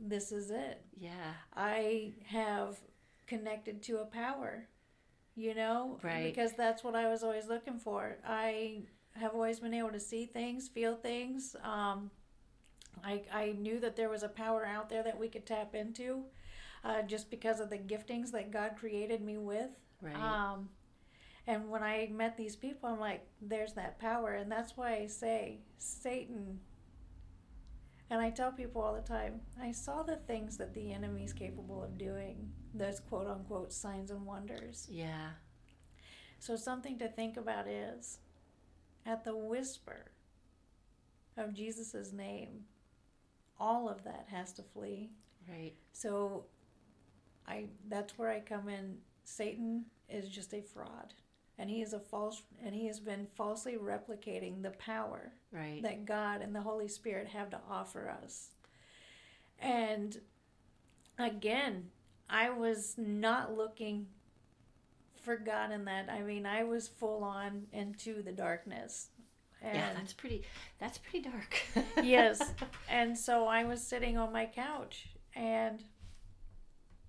[0.00, 0.82] this is it.
[0.98, 1.32] Yeah.
[1.56, 2.78] I have
[3.26, 4.66] connected to a power,
[5.36, 5.98] you know?
[6.02, 6.24] Right.
[6.24, 8.18] Because that's what I was always looking for.
[8.26, 8.82] I
[9.14, 11.54] have always been able to see things, feel things.
[11.62, 12.10] Um,
[13.04, 16.24] I, I knew that there was a power out there that we could tap into
[16.84, 19.70] uh, just because of the giftings that God created me with.
[20.00, 20.16] Right.
[20.16, 20.68] Um,
[21.46, 24.34] and when I met these people, I'm like, there's that power.
[24.34, 26.60] And that's why I say, Satan.
[28.10, 31.82] And I tell people all the time, I saw the things that the enemy's capable
[31.82, 34.86] of doing, those quote unquote signs and wonders.
[34.90, 35.30] yeah.
[36.38, 38.18] So, something to think about is
[39.06, 40.10] at the whisper
[41.36, 42.64] of Jesus' name,
[43.58, 45.10] all of that has to flee.
[45.48, 45.74] Right.
[45.92, 46.46] So
[47.46, 48.98] I that's where I come in.
[49.24, 51.14] Satan is just a fraud.
[51.58, 55.82] And he is a false and he has been falsely replicating the power Right.
[55.82, 58.50] that God and the Holy Spirit have to offer us.
[59.60, 60.16] And
[61.18, 61.90] again,
[62.28, 64.06] I was not looking
[65.22, 66.08] for God in that.
[66.10, 69.08] I mean, I was full on into the darkness.
[69.60, 69.92] And yeah.
[69.94, 70.42] That's pretty.
[70.80, 71.62] That's pretty dark.
[72.02, 72.42] yes.
[72.90, 75.84] And so I was sitting on my couch and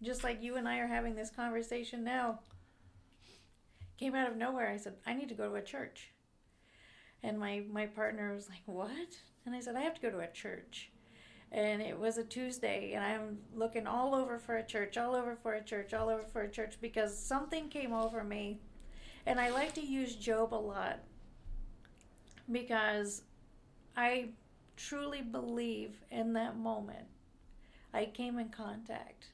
[0.04, 2.40] just like you and I are having this conversation now,
[3.98, 4.70] came out of nowhere.
[4.70, 6.12] I said, I need to go to a church.
[7.22, 9.18] And my, my partner was like, What?
[9.46, 10.90] And I said, I have to go to a church.
[11.52, 15.36] and it was a Tuesday, and I'm looking all over for a church, all over
[15.36, 18.60] for a church, all over for a church because something came over me.
[19.26, 21.00] And I like to use Job a lot
[22.52, 23.22] because
[23.96, 24.30] I
[24.76, 27.06] truly believe in that moment
[27.94, 29.28] I came in contact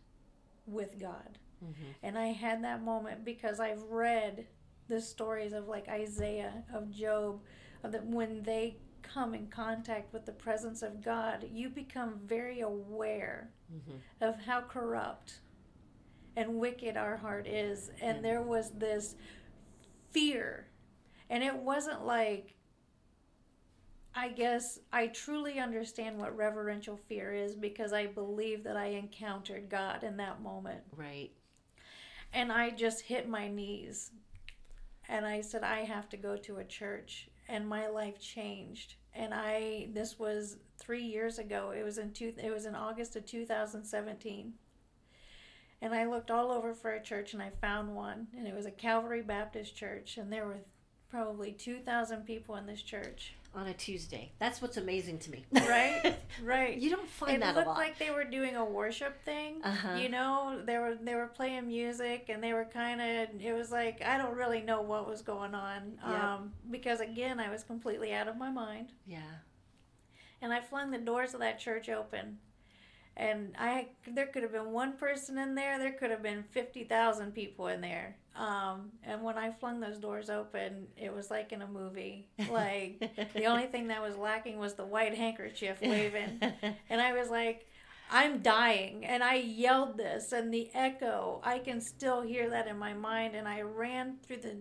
[0.72, 1.38] with God.
[1.63, 1.91] Mm-hmm.
[2.03, 4.47] And I had that moment because I've read
[4.88, 7.41] the stories of like Isaiah, of Job,
[7.84, 12.61] of the, when they come in contact with the presence of God, you become very
[12.61, 13.97] aware Mm-hmm.
[14.22, 15.41] of how corrupt
[16.36, 17.91] and wicked our heart is.
[18.01, 18.22] And Mhm.
[18.24, 19.15] there was this
[20.09, 20.65] fear.
[21.30, 22.55] And it wasn't like,
[24.16, 29.70] I guess I truly understand what reverential fear is because I believe that I encountered
[29.70, 30.82] God in that moment.
[30.95, 31.32] Right.
[32.34, 34.12] And I just hit my knees
[35.07, 37.30] and I said, I have to go to a church.
[37.47, 38.95] And my life changed.
[39.16, 41.74] And I, this was three years ago.
[41.76, 44.53] It was in two, it was in August of 2017.
[45.82, 48.28] And I looked all over for a church and I found one.
[48.38, 50.18] And it was a Calvary Baptist church.
[50.18, 50.60] And there were
[51.10, 53.34] probably 2,000 people in this church.
[53.55, 54.32] On a Tuesday.
[54.38, 55.43] That's what's amazing to me.
[55.51, 56.16] Right?
[56.43, 56.78] Right.
[56.78, 57.64] you don't find it that a lot.
[57.64, 59.62] It looked like they were doing a worship thing.
[59.64, 59.95] Uh-huh.
[59.95, 63.41] You know, they were they were playing music and they were kind of.
[63.41, 65.93] It was like I don't really know what was going on.
[66.07, 66.24] Yep.
[66.24, 69.41] Um, because again, I was completely out of my mind, yeah.
[70.41, 72.38] and I flung the doors of that church open.
[73.18, 75.78] And I, there could have been one person in there.
[75.78, 78.16] There could have been fifty thousand people in there.
[78.39, 82.25] Um, and when I flung those doors open, it was like in a movie.
[82.49, 86.41] Like the only thing that was lacking was the white handkerchief waving.
[86.89, 87.67] And I was like,
[88.09, 89.05] I'm dying.
[89.05, 93.35] And I yelled this, and the echo, I can still hear that in my mind.
[93.35, 94.55] And I ran through the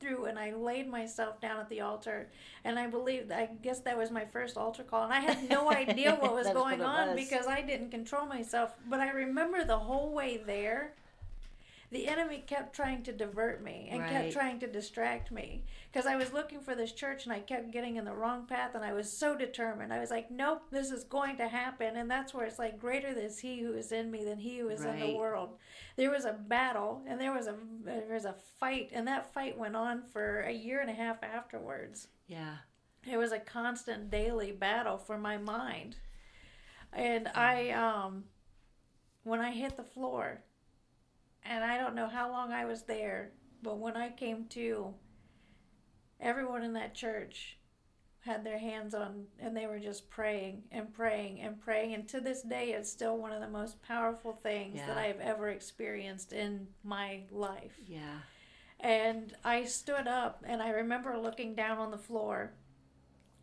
[0.00, 2.28] through and I laid myself down at the altar
[2.64, 5.70] and I believed I guess that was my first altar call and I had no
[5.70, 7.16] idea what was going what on was.
[7.16, 10.94] because I didn't control myself but I remember the whole way there
[11.92, 14.10] the enemy kept trying to divert me and Right.
[14.10, 17.70] kept trying to distract me because I was looking for this church and I kept
[17.70, 19.92] getting in the wrong path and I was so determined.
[19.92, 21.96] I was like, nope, this is going to happen.
[21.96, 24.68] And that's where it's like, greater is he who is in me than he who
[24.70, 25.58] is in the world.
[25.96, 29.58] There was a battle and there was a there was a fight and that fight
[29.58, 32.08] went on for a year and a half afterwards.
[32.26, 32.56] yeah.
[33.04, 35.96] It was a constant daily battle for my mind.
[36.92, 38.24] And I um
[39.24, 40.42] when I hit the floor
[41.44, 43.32] and I don't know how long I was there,
[43.62, 44.94] but when I came to
[46.20, 47.58] everyone in that church
[48.20, 52.20] had their hands on and they were just praying and praying and praying and to
[52.20, 56.68] this day it's still one of the most powerful things that I've ever experienced in
[56.84, 57.76] my life.
[57.84, 58.20] Yeah.
[58.78, 62.52] And I stood up and I remember looking down on the floor.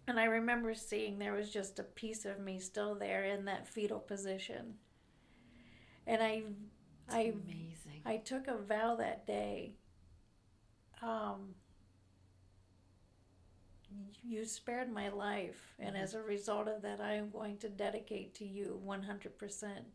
[0.08, 3.68] And I remember seeing there was just a piece of me still there in that
[3.68, 4.74] fetal position.
[6.08, 6.44] And I
[7.12, 8.02] I amazing.
[8.06, 9.74] I took a vow that day.
[11.02, 11.56] Um
[14.24, 16.02] you spared my life and Mhm.
[16.02, 19.88] as a result of that I am going to dedicate to you 100%.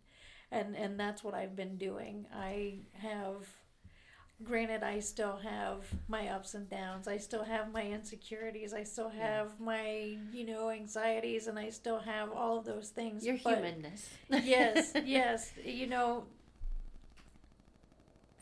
[0.51, 2.27] And and that's what I've been doing.
[2.33, 3.49] I have
[4.43, 7.07] granted I still have my ups and downs.
[7.09, 8.75] I still have my insecurities.
[8.75, 9.21] I still Yeah.
[9.39, 13.25] have my, you know, anxieties and I still have all of those things.
[13.25, 14.09] Your humanness.
[14.29, 15.53] yes, yes.
[15.65, 16.27] You know,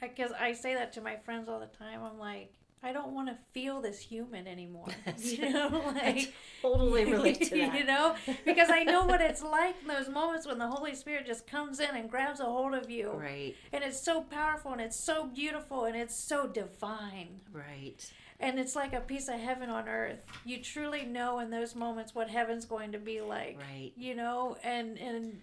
[0.09, 2.01] because I say that to my friends all the time.
[2.05, 2.53] I'm like,
[2.85, 4.89] I don't want to feel this human anymore.
[5.19, 5.69] You know,
[6.03, 7.75] I like totally relate to that.
[7.79, 11.27] you know, because I know what it's like in those moments when the Holy Spirit
[11.27, 13.55] just comes in and grabs a hold of you, Right.
[13.73, 17.41] and it's so powerful and it's so beautiful and it's so divine.
[17.53, 18.11] Right.
[18.41, 20.25] And it's like a piece of heaven on earth.
[20.45, 23.93] You truly know in those moments what heaven's going to be like Right.
[23.97, 25.41] you know and and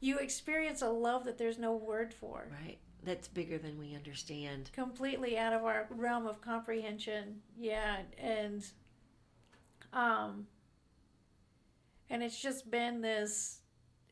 [0.00, 2.78] you experience a love that there's no word for Right.
[3.04, 4.70] That's bigger than we understand.
[4.72, 8.64] completely out of our realm of comprehension yeah and
[9.92, 10.46] um
[12.10, 13.60] and it's just been this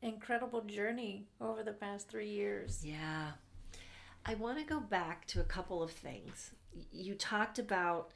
[0.02, 3.32] incredible journey over the past three years Yeah.
[4.26, 6.50] I want to go back to a couple of things.
[6.92, 8.12] You talked about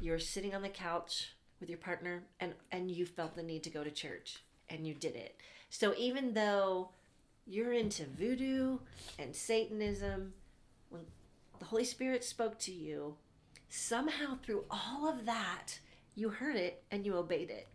[0.00, 3.70] you're sitting on the couch with your partner and and you felt the need to
[3.70, 4.38] go to church
[4.68, 5.36] and you did it.
[5.68, 6.90] So even though
[7.46, 8.78] you're into voodoo
[9.18, 10.32] and satanism
[10.90, 11.02] when
[11.58, 13.16] the Holy Spirit spoke to you,
[13.68, 15.78] somehow through all of that,
[16.14, 17.68] you heard it and you obeyed it.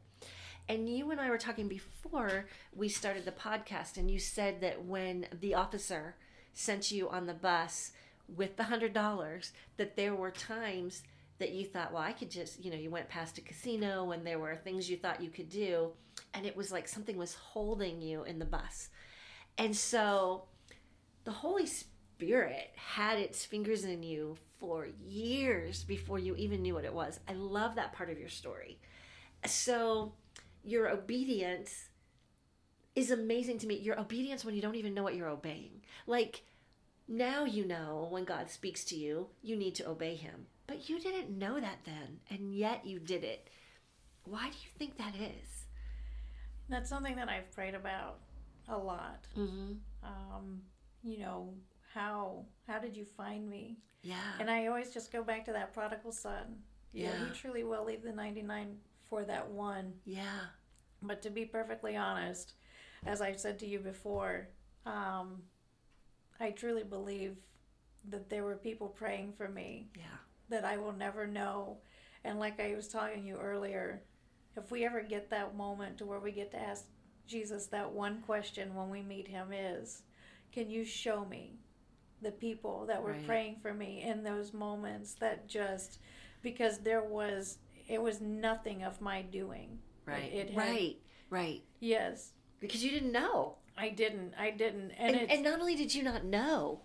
[0.69, 4.86] And you and I were talking before we started the podcast, and you said that
[4.86, 6.15] when the officer
[6.53, 7.91] sent you on the bus
[8.34, 11.03] with the hundred dollars, that there were times
[11.39, 14.26] that you thought, well, I could just, you know, you went past a casino and
[14.26, 15.89] there were things you thought you could do.
[16.34, 18.89] And it was like something was holding you in the bus.
[19.58, 20.45] And so
[21.24, 26.86] the Holy Spirit had its fingers in you for years before you even knew what
[26.86, 27.20] it was.
[27.28, 28.80] I love that part of your story.
[29.45, 30.14] So
[30.64, 31.89] your obedience
[32.95, 33.76] is amazing to me.
[33.76, 35.82] Your obedience when you don't even know what you're obeying.
[36.06, 36.43] Like
[37.08, 40.47] now you know when God speaks to you, you need to obey him.
[40.68, 43.49] But you didn't know that then, and yet you did it.
[44.24, 45.66] Why do you think that is?
[46.70, 48.20] That's something that I've prayed about
[48.72, 49.28] a lot.
[49.38, 49.74] Mm-hmm.
[50.03, 50.61] Um,
[51.03, 51.53] you know,
[51.93, 53.78] how how did you find me?
[54.01, 54.15] Yeah.
[54.39, 56.57] And I always just go back to that prodigal son.
[56.93, 57.26] You know, Yeah.
[57.26, 58.78] he truly will leave the 99
[59.09, 59.93] for that one.
[60.05, 60.45] yeah.
[61.03, 62.53] But to be perfectly honest,
[63.07, 64.47] as I've said to you before,
[64.86, 65.41] um,
[66.39, 67.38] I truly believe
[68.09, 70.17] that there were people praying for me Yeah.
[70.49, 71.80] that I will never know.
[72.24, 74.03] And like I was telling you earlier,
[74.55, 76.86] if we ever get that moment to where we get to ask
[77.32, 80.04] Jesus that one question when we meet him is,
[80.52, 81.60] can you show me
[82.22, 83.26] the people that were Right.
[83.26, 85.98] praying for me in those moments that just
[86.44, 87.58] because there was
[87.88, 89.80] it was nothing of my doing.
[90.06, 90.32] Right.
[90.32, 90.98] It had- right.
[91.30, 91.64] Right.
[91.80, 92.34] Yes.
[92.60, 93.58] Because you didn't know.
[93.78, 94.34] I didn't.
[94.38, 94.92] I didn't.
[94.92, 96.82] And, And, and not only did you not know,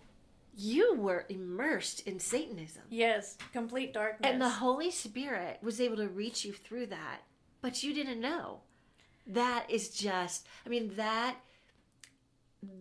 [0.55, 2.83] you were immersed in Satanism.
[2.89, 4.31] yes, complete darkness.
[4.31, 7.19] And the Holy Spirit was able to reach you through that,
[7.61, 8.61] but you didn't know.
[9.27, 11.35] That is just, I mean, that,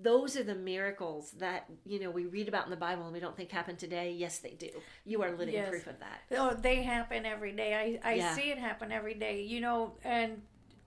[0.02, 3.20] those are the miracles that, you know, we read about in the Bible and we
[3.20, 4.12] don't think happen today.
[4.12, 4.70] Yes, they do.
[5.04, 5.68] You are living Yes.
[5.68, 6.22] proof of that.
[6.32, 7.98] Oh, they happen every day.
[8.02, 8.34] I, I Yeah.
[8.34, 9.42] see it happen every day.
[9.42, 10.40] You know, and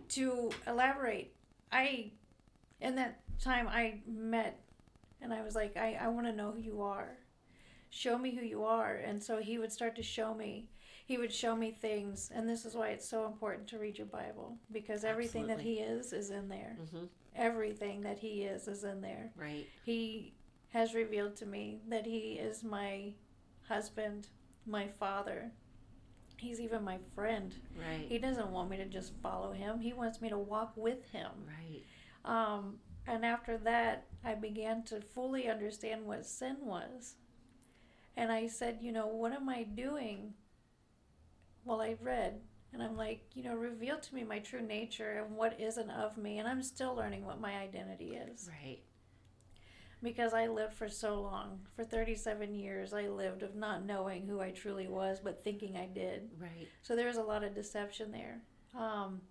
[0.09, 1.35] to elaborate,
[1.71, 2.11] I,
[2.81, 4.59] in that time, I met,
[5.21, 7.17] and I was like, I, I want to know who you are.
[7.91, 8.95] Show me who you are.
[8.95, 10.69] And so he would start to show me.
[11.09, 14.05] He would show me things, and this is why it's so important to read your
[14.05, 16.77] Bible because everything that he is is in there.
[16.91, 17.05] hmm
[17.35, 19.31] Everything that he is is in there.
[19.35, 19.65] Right.
[19.83, 20.35] He
[20.71, 23.13] has revealed to me that he is my
[23.67, 24.27] husband,
[24.67, 25.49] my father.
[26.37, 27.55] He's even my friend.
[27.75, 28.05] Right.
[28.07, 29.79] He doesn't want me to just follow him.
[29.79, 31.31] He wants me to walk with him.
[31.47, 31.81] Right.
[32.23, 32.75] Um,
[33.07, 37.15] and after that, I began to fully understand what sin was.
[38.15, 40.35] And I said, you know, what am I doing?
[41.69, 42.41] Well, I read,
[42.73, 46.17] and I'm like, you know, reveal to me my true nature and what isn't of
[46.17, 46.39] me.
[46.39, 48.79] And I'm still learning what my identity is Right.
[50.01, 51.59] because I lived for so long.
[51.75, 55.85] For 37 years, I lived of not knowing who I truly was, but thinking I
[55.85, 56.31] did.
[56.39, 56.67] Right.
[56.81, 58.41] So there was a lot of deception there.
[58.73, 59.21] Um,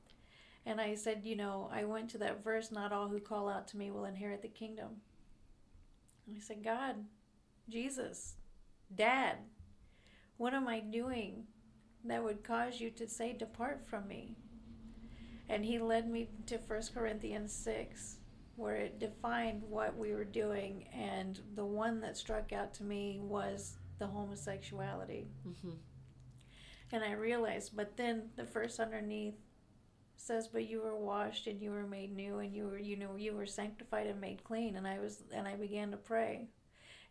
[0.64, 3.66] and I said, you know, I went to that verse, not all who call out
[3.68, 5.00] to me will inherit the kingdom.
[6.28, 7.04] And I said, God,
[7.68, 8.36] Jesus,
[8.94, 9.38] Dad,
[10.36, 11.48] what am I doing
[12.04, 14.36] that would cause you to say, depart from me?
[15.48, 18.18] And he led me to 1 Corinthians 6,
[18.56, 20.88] where it defined what we were doing.
[20.92, 25.28] And the one that struck out to me was the homosexuality.
[25.42, 25.74] hmm
[26.92, 29.34] And I realized, but then the verse underneath
[30.16, 33.16] says, "But you were washed and you were made new, and you were, you know,
[33.16, 36.48] you were sanctified and made clean." And I was, and I began to pray,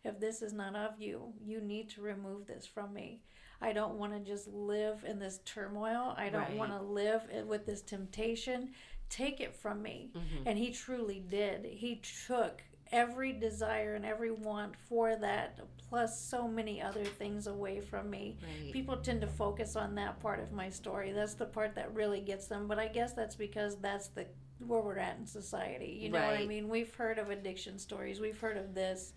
[0.04, 3.22] if this is not of you, you need to remove this from me.
[3.60, 6.14] I don't want to just live in this turmoil.
[6.16, 6.56] I don't Right.
[6.56, 8.72] want to live with this temptation.
[9.08, 10.10] Take it from me.
[10.14, 11.64] hmm And he truly did.
[11.64, 11.96] He
[12.26, 18.08] took every desire and every want for that, plus so many other things away from
[18.10, 18.38] me.
[18.42, 18.72] Right.
[18.72, 21.12] People tend to focus on that part of my story.
[21.12, 22.66] That's the part that really gets them.
[22.68, 24.26] But I guess that's because that's the
[24.66, 25.98] where we're at in society.
[26.00, 26.68] You know what I mean?
[26.68, 28.20] We've heard of addiction stories.
[28.20, 29.12] We've heard of this.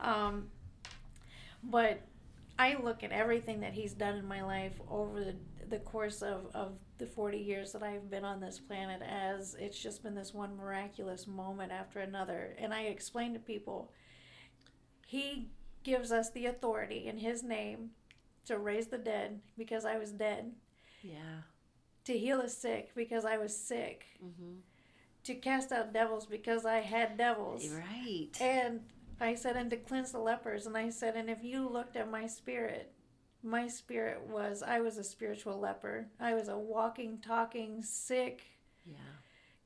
[0.00, 0.50] Um,
[1.64, 2.00] but
[2.58, 5.34] I look at everything that he's done in my life over the,
[5.68, 9.78] the course of, of the 40 years that I've been on this planet as it's
[9.82, 12.54] just been this one miraculous moment after another.
[12.58, 13.90] And I explain to people,
[15.06, 15.50] he
[15.82, 17.90] gives us the authority in his name
[18.46, 20.52] to raise the dead because I was dead,
[21.02, 21.42] Yeah.
[22.04, 24.56] to heal the sick because I was sick, hmm
[25.24, 27.66] to cast out devils because I had devils.
[27.70, 28.28] Right.
[28.42, 28.80] And
[29.20, 30.66] I said, and to cleanse the lepers.
[30.66, 32.92] And I said, and if you looked at my spirit,
[33.42, 36.08] my spirit was, I was a spiritual leper.
[36.18, 38.42] I was a walking, talking, sick,
[38.84, 38.96] Yeah.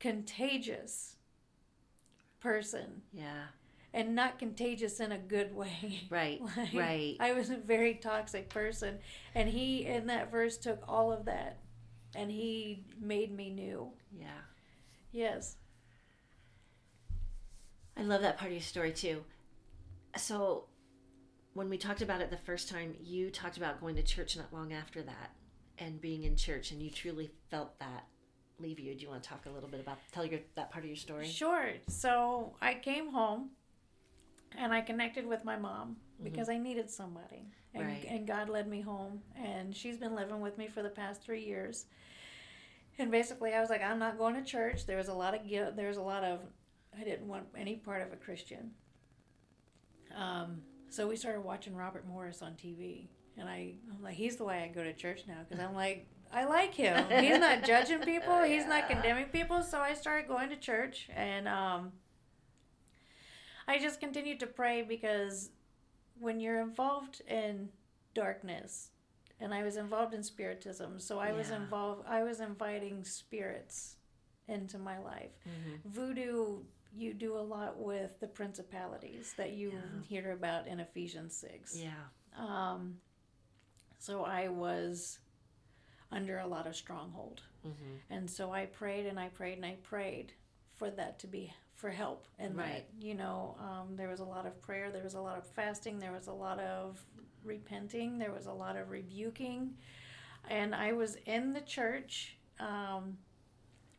[0.01, 1.17] contagious
[2.41, 3.03] person.
[3.13, 3.47] Yeah.
[3.95, 6.03] And not contagious in a good way.
[6.11, 6.41] Right.
[6.57, 7.17] Like, Right.
[7.21, 8.99] I was a very toxic person.
[9.35, 11.59] And he, in that verse, took all of that
[12.15, 13.91] and he made me new.
[14.13, 14.27] Yeah.
[15.13, 15.57] Yes.
[17.97, 19.25] I love that part of your story too.
[20.17, 20.65] So,
[21.55, 24.53] when we talked about it the first time, you talked about going to church not
[24.53, 25.33] long after that
[25.79, 28.05] and being in church, and you truly felt that
[28.61, 28.95] leave you.
[28.95, 30.97] Do you want to talk a little bit about tell your that part of your
[30.97, 31.27] story?
[31.27, 31.71] Sure.
[31.89, 33.51] So I came home
[34.57, 36.25] and I connected with my mom mm-hmm.
[36.25, 37.47] because I needed somebody.
[37.75, 38.07] And, Right.
[38.09, 39.21] and God led me home.
[39.37, 41.87] And she's been living with me for the past three years.
[42.99, 44.87] And basically, I was like, I'm not going to church.
[44.87, 45.77] There was a lot of guilt.
[45.77, 46.41] There was a lot of,
[46.99, 48.73] I didn't want any part of a Christian.
[50.17, 53.09] Um, so we started watching Robert Morris on TV.
[53.37, 56.07] And I, I'm like, he's the way I go to church now because I'm like,
[56.33, 57.05] I like him.
[57.23, 58.43] He's not judging people.
[58.43, 59.63] He's not condemning people.
[59.63, 61.93] So I started going to church, and um,
[63.67, 65.51] I just continued to pray because
[66.19, 67.71] when you're involved in
[68.15, 68.91] darkness,
[69.41, 72.05] and I was involved in spiritism, so I was involved.
[72.09, 73.97] I was inviting spirits
[74.49, 75.31] into my life.
[75.49, 75.89] Mm-hmm.
[75.89, 76.59] Voodoo,
[76.95, 80.03] you do a lot with the principalities that you Yeah.
[80.09, 81.77] hear about in Ephesians six.
[81.77, 81.93] Yeah.
[82.37, 83.01] Um,
[83.99, 85.19] so I was
[86.11, 87.43] under a lot of stronghold.
[87.67, 87.97] Mm-hmm.
[88.15, 90.33] And so I prayed and I prayed and I prayed
[90.77, 92.27] for that to be for help.
[92.39, 92.87] And Right.
[92.99, 95.47] that, you know, um, there was a lot of prayer, there was a lot of
[95.47, 97.05] fasting, there was a lot of
[97.45, 99.77] repenting, there was a lot of rebuking.
[100.49, 103.19] And I was in the church um,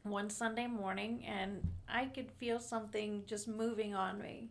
[0.04, 4.50] one Sunday morning and I could feel something just moving on me.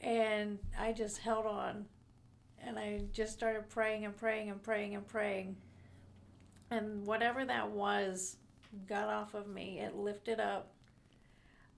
[0.00, 1.86] And I just held on
[2.64, 5.56] and I just started praying and praying and praying and praying.
[6.70, 8.36] And whatever that was
[8.86, 9.80] got off of me.
[9.80, 10.72] It lifted up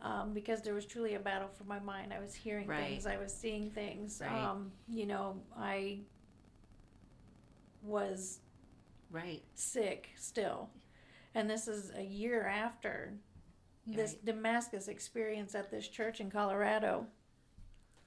[0.00, 2.12] um, because there was truly a battle for my mind.
[2.12, 2.84] I was hearing Right.
[2.88, 4.20] things, I was seeing things.
[4.24, 4.44] Right.
[4.44, 6.00] Um, you know, I
[7.82, 8.40] was
[9.11, 9.42] Right.
[9.54, 10.70] sick still.
[11.39, 13.14] And this is a year after
[13.86, 14.24] this Right.
[14.24, 17.07] Damascus experience at this church in Colorado.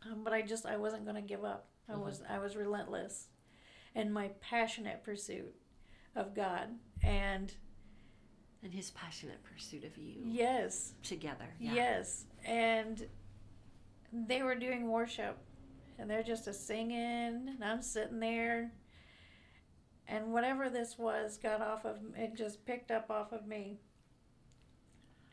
[0.05, 1.69] Um, but I just I wasn't going to give up.
[1.87, 2.03] I Mhm.
[2.03, 3.29] was I was relentless
[3.95, 5.55] in my passionate pursuit
[6.13, 6.77] of God.
[7.03, 7.55] And
[8.63, 11.55] And his passionate pursuit of you yes, together.
[11.57, 11.73] Yeah.
[11.73, 13.09] yes, and
[14.13, 15.39] they were doing worship
[15.97, 18.71] and they're just a singing and I'm sitting there
[20.07, 23.79] and whatever this was got off of it just picked up off of me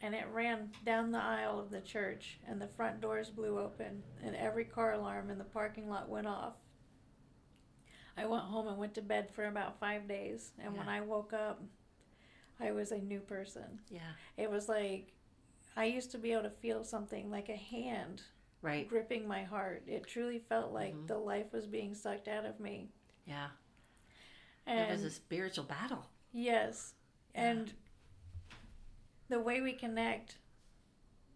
[0.01, 4.03] and it ran down the aisle of the church and the front doors blew open
[4.25, 6.55] and every car alarm in the parking lot went off
[8.17, 11.33] i went home and went to bed for about five days and when i woke
[11.33, 11.61] up
[12.61, 14.01] i was a new person Yeah.
[14.37, 15.13] it was like
[15.77, 18.23] i used to be able to feel something like a hand
[18.61, 18.89] Right.
[18.89, 21.07] gripping my heart it truly felt like Mhm.
[21.07, 22.91] the life was being sucked out of me
[23.25, 23.49] Yeah.
[24.69, 26.07] And it was a spiritual battle.
[26.33, 26.95] Yes.
[27.35, 27.51] Yeah.
[27.51, 27.73] And
[29.29, 30.39] the way we connect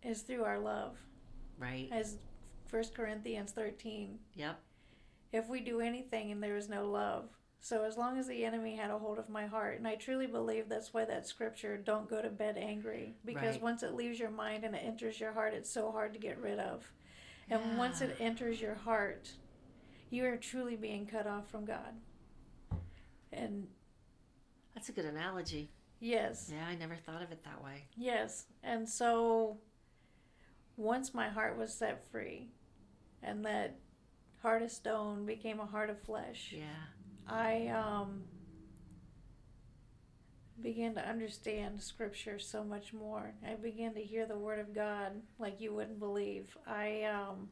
[0.03, 0.97] is through our love.
[1.59, 1.89] Right.
[1.93, 2.17] As
[2.71, 4.19] 1 Corinthians 13.
[4.35, 4.59] Yep.
[5.33, 7.29] If we do anything and there is no love.
[7.61, 10.27] So as long as the enemy had a hold of my heart, and I truly
[10.27, 13.15] believe that's why that scripture, don't go to bed angry.
[13.25, 13.63] Because Right.
[13.63, 16.39] once it leaves your mind and it enters your heart, it's so hard to get
[16.39, 16.91] rid of.
[17.49, 19.31] And once it enters your heart,
[20.11, 21.95] you are truly being cut off from God.
[23.33, 23.67] And
[24.75, 25.71] That's a good analogy.
[26.01, 26.51] yes.
[26.53, 27.85] Yeah, I never thought of it that way.
[27.97, 28.47] Yes.
[28.63, 29.59] And so
[30.77, 32.49] once my heart was set free
[33.23, 33.77] and that
[34.43, 36.65] heart of stone became a heart of flesh, Yeah.
[37.29, 38.25] I um
[40.61, 43.35] began to understand scripture so much more.
[43.47, 46.57] I began to hear the word of God like you wouldn't believe.
[46.67, 47.49] I um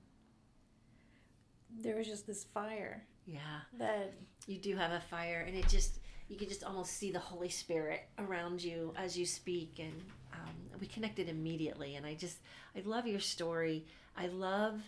[1.78, 3.60] there was just this fire Yeah.
[3.78, 4.14] that
[4.47, 7.49] You do have a fire, and it just you can just almost see the Holy
[7.49, 9.95] Spirit around you as you speak, and
[10.32, 11.97] um, we connected immediately.
[11.97, 12.38] And I just
[12.76, 13.84] I love your story.
[14.16, 14.80] I love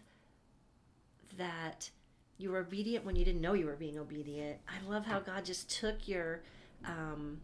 [1.37, 1.91] that
[2.39, 4.59] you were obedient when you didn't know you were being obedient.
[4.69, 6.43] I love how God just took your
[6.85, 7.41] um,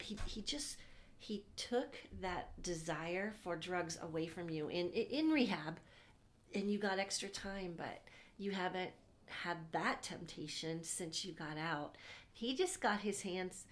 [0.00, 0.76] he he just
[1.18, 5.78] he took that desire for drugs away from you in in rehab
[6.54, 8.02] and you got extra time but
[8.38, 8.90] you haven't
[9.32, 11.96] had that temptation since you got out.
[12.32, 13.64] He just got his hands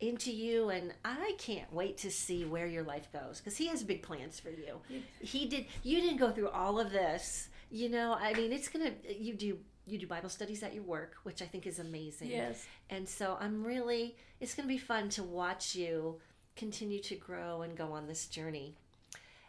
[0.00, 3.82] into you and i can't wait to see where your life goes because he has
[3.82, 4.80] big plans for you.
[5.20, 8.16] He did you didn't go through all of this you know?
[8.18, 11.44] I mean it's gonna you do you do bible studies at your work which i
[11.44, 12.30] think is amazing.
[12.30, 12.66] Yes.
[12.88, 16.18] and so I'm really, it's to be fun to watch you
[16.56, 18.76] continue to grow and go on this journey.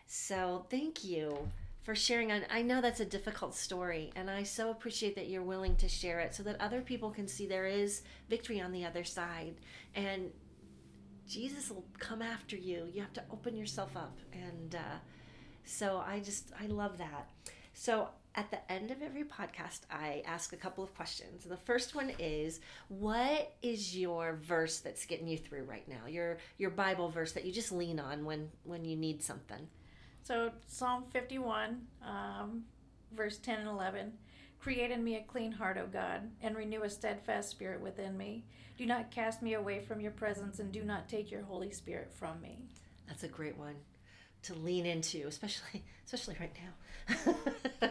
[0.07, 1.49] So thank you
[1.84, 2.32] for sharing.
[2.32, 5.90] I I know that's a difficult story, and I so appreciate that you're willing to
[5.90, 9.56] share it so that other people can see there is victory on the other side.
[9.96, 10.32] And
[11.28, 12.88] Jesus will come after you.
[12.94, 14.18] You have to open yourself up.
[14.34, 14.98] And uh,
[15.64, 17.30] so I just, I love that.
[17.74, 21.44] So at the end of every podcast, I ask a couple of questions.
[21.46, 22.60] And The first one is,
[22.90, 26.08] what is your verse that's getting you through right now?
[26.08, 29.68] Your your Bible verse that you just lean on when when you need something.
[30.24, 32.64] So Psalm 51, um,
[33.16, 34.14] verse 10 and 11.
[34.60, 38.44] Create in me a clean heart, O God, and renew a steadfast spirit within me.
[38.78, 42.12] Do not cast me away from your presence, and do not take your Holy Spirit
[42.14, 42.60] from me.
[43.08, 43.76] That's a great one
[44.44, 46.54] to lean into, especially especially right
[47.26, 47.36] now.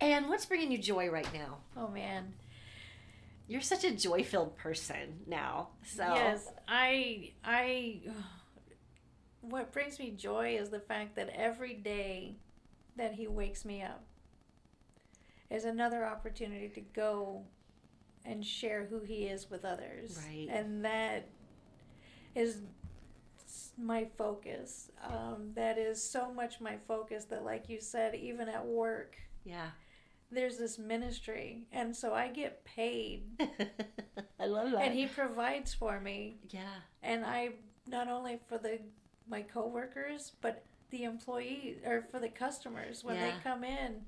[0.00, 1.58] and what's bringing you joy right now?
[1.76, 2.32] Oh man,
[3.46, 5.68] you're such a joy-filled person now.
[5.84, 8.00] So yes, I I.
[9.48, 12.36] What brings me joy is the fact that every day
[12.96, 14.04] that he wakes me up
[15.50, 17.42] is another opportunity to go
[18.24, 20.20] and share who he is with others.
[20.28, 20.48] Right.
[20.50, 21.28] And that
[22.34, 22.58] is
[23.78, 24.90] my focus.
[25.02, 29.70] Um, that is so much my focus that, like you said, even at work, yeah,
[30.30, 33.24] there's this ministry, and so I get paid.
[34.40, 34.82] I love that.
[34.82, 36.36] And he provides for me.
[36.50, 36.60] Yeah.
[37.02, 37.50] And I
[37.86, 38.80] not only for the
[39.28, 43.32] my coworkers, but the employees or for the customers when Yeah.
[43.32, 44.04] they come in.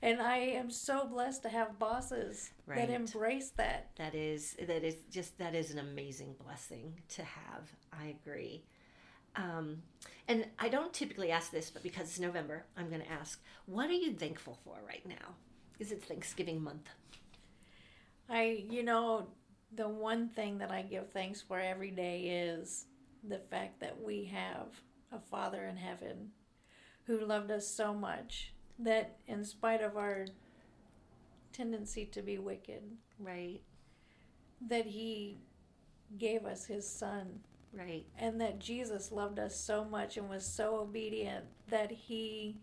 [0.00, 2.86] And I am so blessed to have bosses Right.
[2.86, 3.90] that embrace that.
[3.96, 7.72] That is that is just that is an amazing blessing to have.
[7.92, 8.64] I agree.
[9.34, 9.82] Um,
[10.28, 13.90] and I don't typically ask this, but because it's November, I'm going to ask: What
[13.90, 15.34] are you thankful for right now?
[15.78, 16.88] Is it Thanksgiving month?
[18.28, 19.28] I, you know,
[19.72, 22.86] the one thing that I give thanks for every day is
[23.26, 24.68] the fact that we have
[25.12, 26.30] a Father in heaven
[27.04, 30.26] who loved us so much that, in spite of our
[31.52, 32.82] tendency to be wicked,
[33.18, 33.60] Right.
[34.60, 35.38] that He
[36.18, 37.40] gave us His Son,
[37.72, 38.06] Right.
[38.18, 42.56] and that Jesus loved us so much and was so obedient that He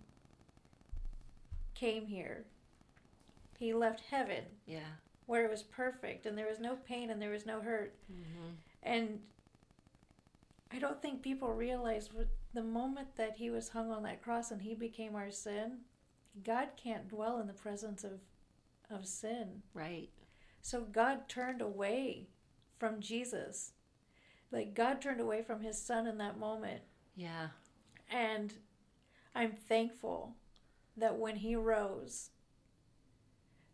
[1.74, 2.46] came here.
[3.58, 4.88] He left heaven Yeah.
[5.26, 7.96] where it was perfect and there was no pain and there was no hurt.
[8.12, 8.50] Mm-hmm.
[8.84, 9.22] And
[10.72, 12.10] I don't think people realize
[12.54, 15.80] the moment that he was hung on that cross and he became our sin,
[16.44, 18.20] God can't dwell in the presence of,
[18.90, 19.62] of sin.
[19.74, 20.10] Right.
[20.62, 22.28] So God turned away
[22.80, 23.74] from Jesus.
[24.52, 26.82] Like God turned away from his son in that moment.
[27.16, 27.50] Yeah.
[28.10, 28.54] And
[29.34, 30.36] I'm thankful
[30.98, 32.32] that when he rose,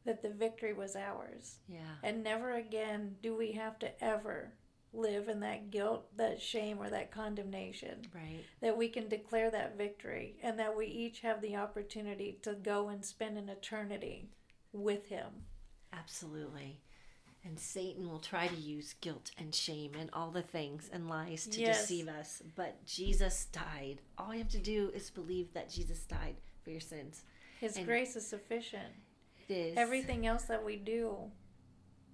[0.05, 1.59] that the victory was ours.
[1.67, 1.95] Yeah.
[2.03, 4.53] And never again do we have to ever
[4.93, 8.01] live in that guilt, that shame, or that condemnation.
[8.13, 8.43] Right.
[8.61, 12.89] That we can declare that victory and that we each have the opportunity to go
[12.89, 14.29] and spend an eternity
[14.73, 15.27] with Him.
[15.93, 16.79] Absolutely.
[17.43, 21.47] And Satan will try to use guilt and shame and all the things and lies
[21.47, 21.81] to Yes.
[21.81, 22.43] deceive us.
[22.55, 24.01] But Jesus died.
[24.17, 27.23] All you have to do is believe that Jesus died for your sins.
[27.59, 28.93] His And- grace is sufficient.
[29.47, 29.77] It is.
[29.77, 31.31] Everything else that we do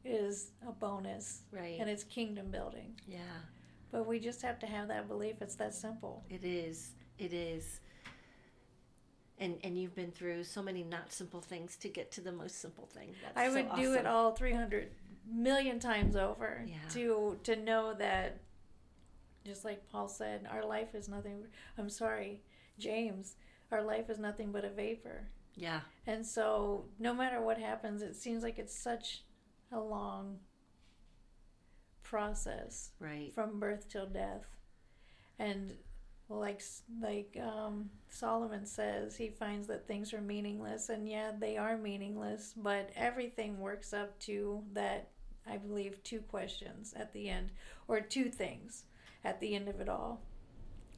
[0.06, 1.78] is a bonus Right.
[1.80, 3.00] and it's kingdom building.
[3.08, 3.20] yeah.
[3.92, 5.42] But we just have to have that belief.
[5.42, 6.24] It's that simple.
[6.30, 6.92] It is.
[7.18, 7.80] It is.
[9.40, 12.60] And and you've been through so many not simple things to get to the most
[12.60, 13.14] simple thing.
[13.24, 14.90] That's I so would do it all 300
[15.30, 16.76] million times over Yeah.
[16.92, 18.40] to to know that
[19.46, 21.46] just like Paul said our life is nothing
[21.78, 22.42] I'm sorry
[22.80, 23.36] James
[23.72, 25.82] our life is nothing but a vapor Yeah.
[26.06, 29.24] and so no matter what happens it seems like it's such
[29.72, 30.40] a long
[32.04, 33.34] process Right.
[33.34, 34.46] from birth till death.
[35.40, 35.74] And
[36.30, 36.62] like
[37.02, 42.54] like um, Solomon says he finds that things are meaningless and yeah they are meaningless
[42.58, 45.08] but everything works up to that
[45.50, 47.52] I believe two questions at the end
[47.88, 48.84] or two things
[49.24, 50.22] at the end of it all.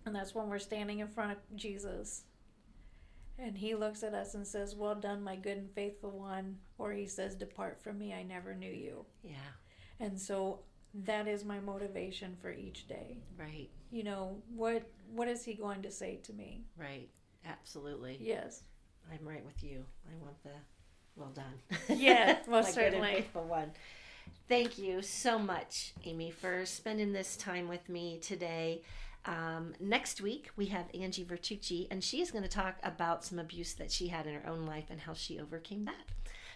[0.06, 2.24] And that's when we're standing in front of Jesus
[3.42, 6.92] and he looks at us and says well done my good and faithful one or
[6.92, 9.36] he says depart from me I never knew you Yeah.
[10.00, 10.60] and so
[11.06, 13.70] that is my motivation for each day Right.
[13.92, 14.84] you know what
[15.14, 17.10] what is he going to say to me Right.
[17.46, 18.18] Absolutely.
[18.22, 18.64] yes
[19.12, 19.84] I'm right with you.
[20.08, 20.52] I want the
[21.16, 21.98] well done.
[21.98, 23.14] Yeah, most My good and certainly.
[23.16, 23.72] faithful one.
[24.48, 28.84] Thank you so much, Amy, for spending this time with me today.
[29.26, 33.38] Um, next week, we have Angie Vertucci, and she is going to talk about some
[33.38, 36.06] abuse that she had in her own life and how she overcame that.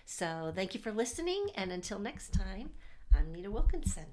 [0.05, 2.71] So, thank you for listening, and until next time,
[3.13, 4.05] I'm Nita Wilkinson.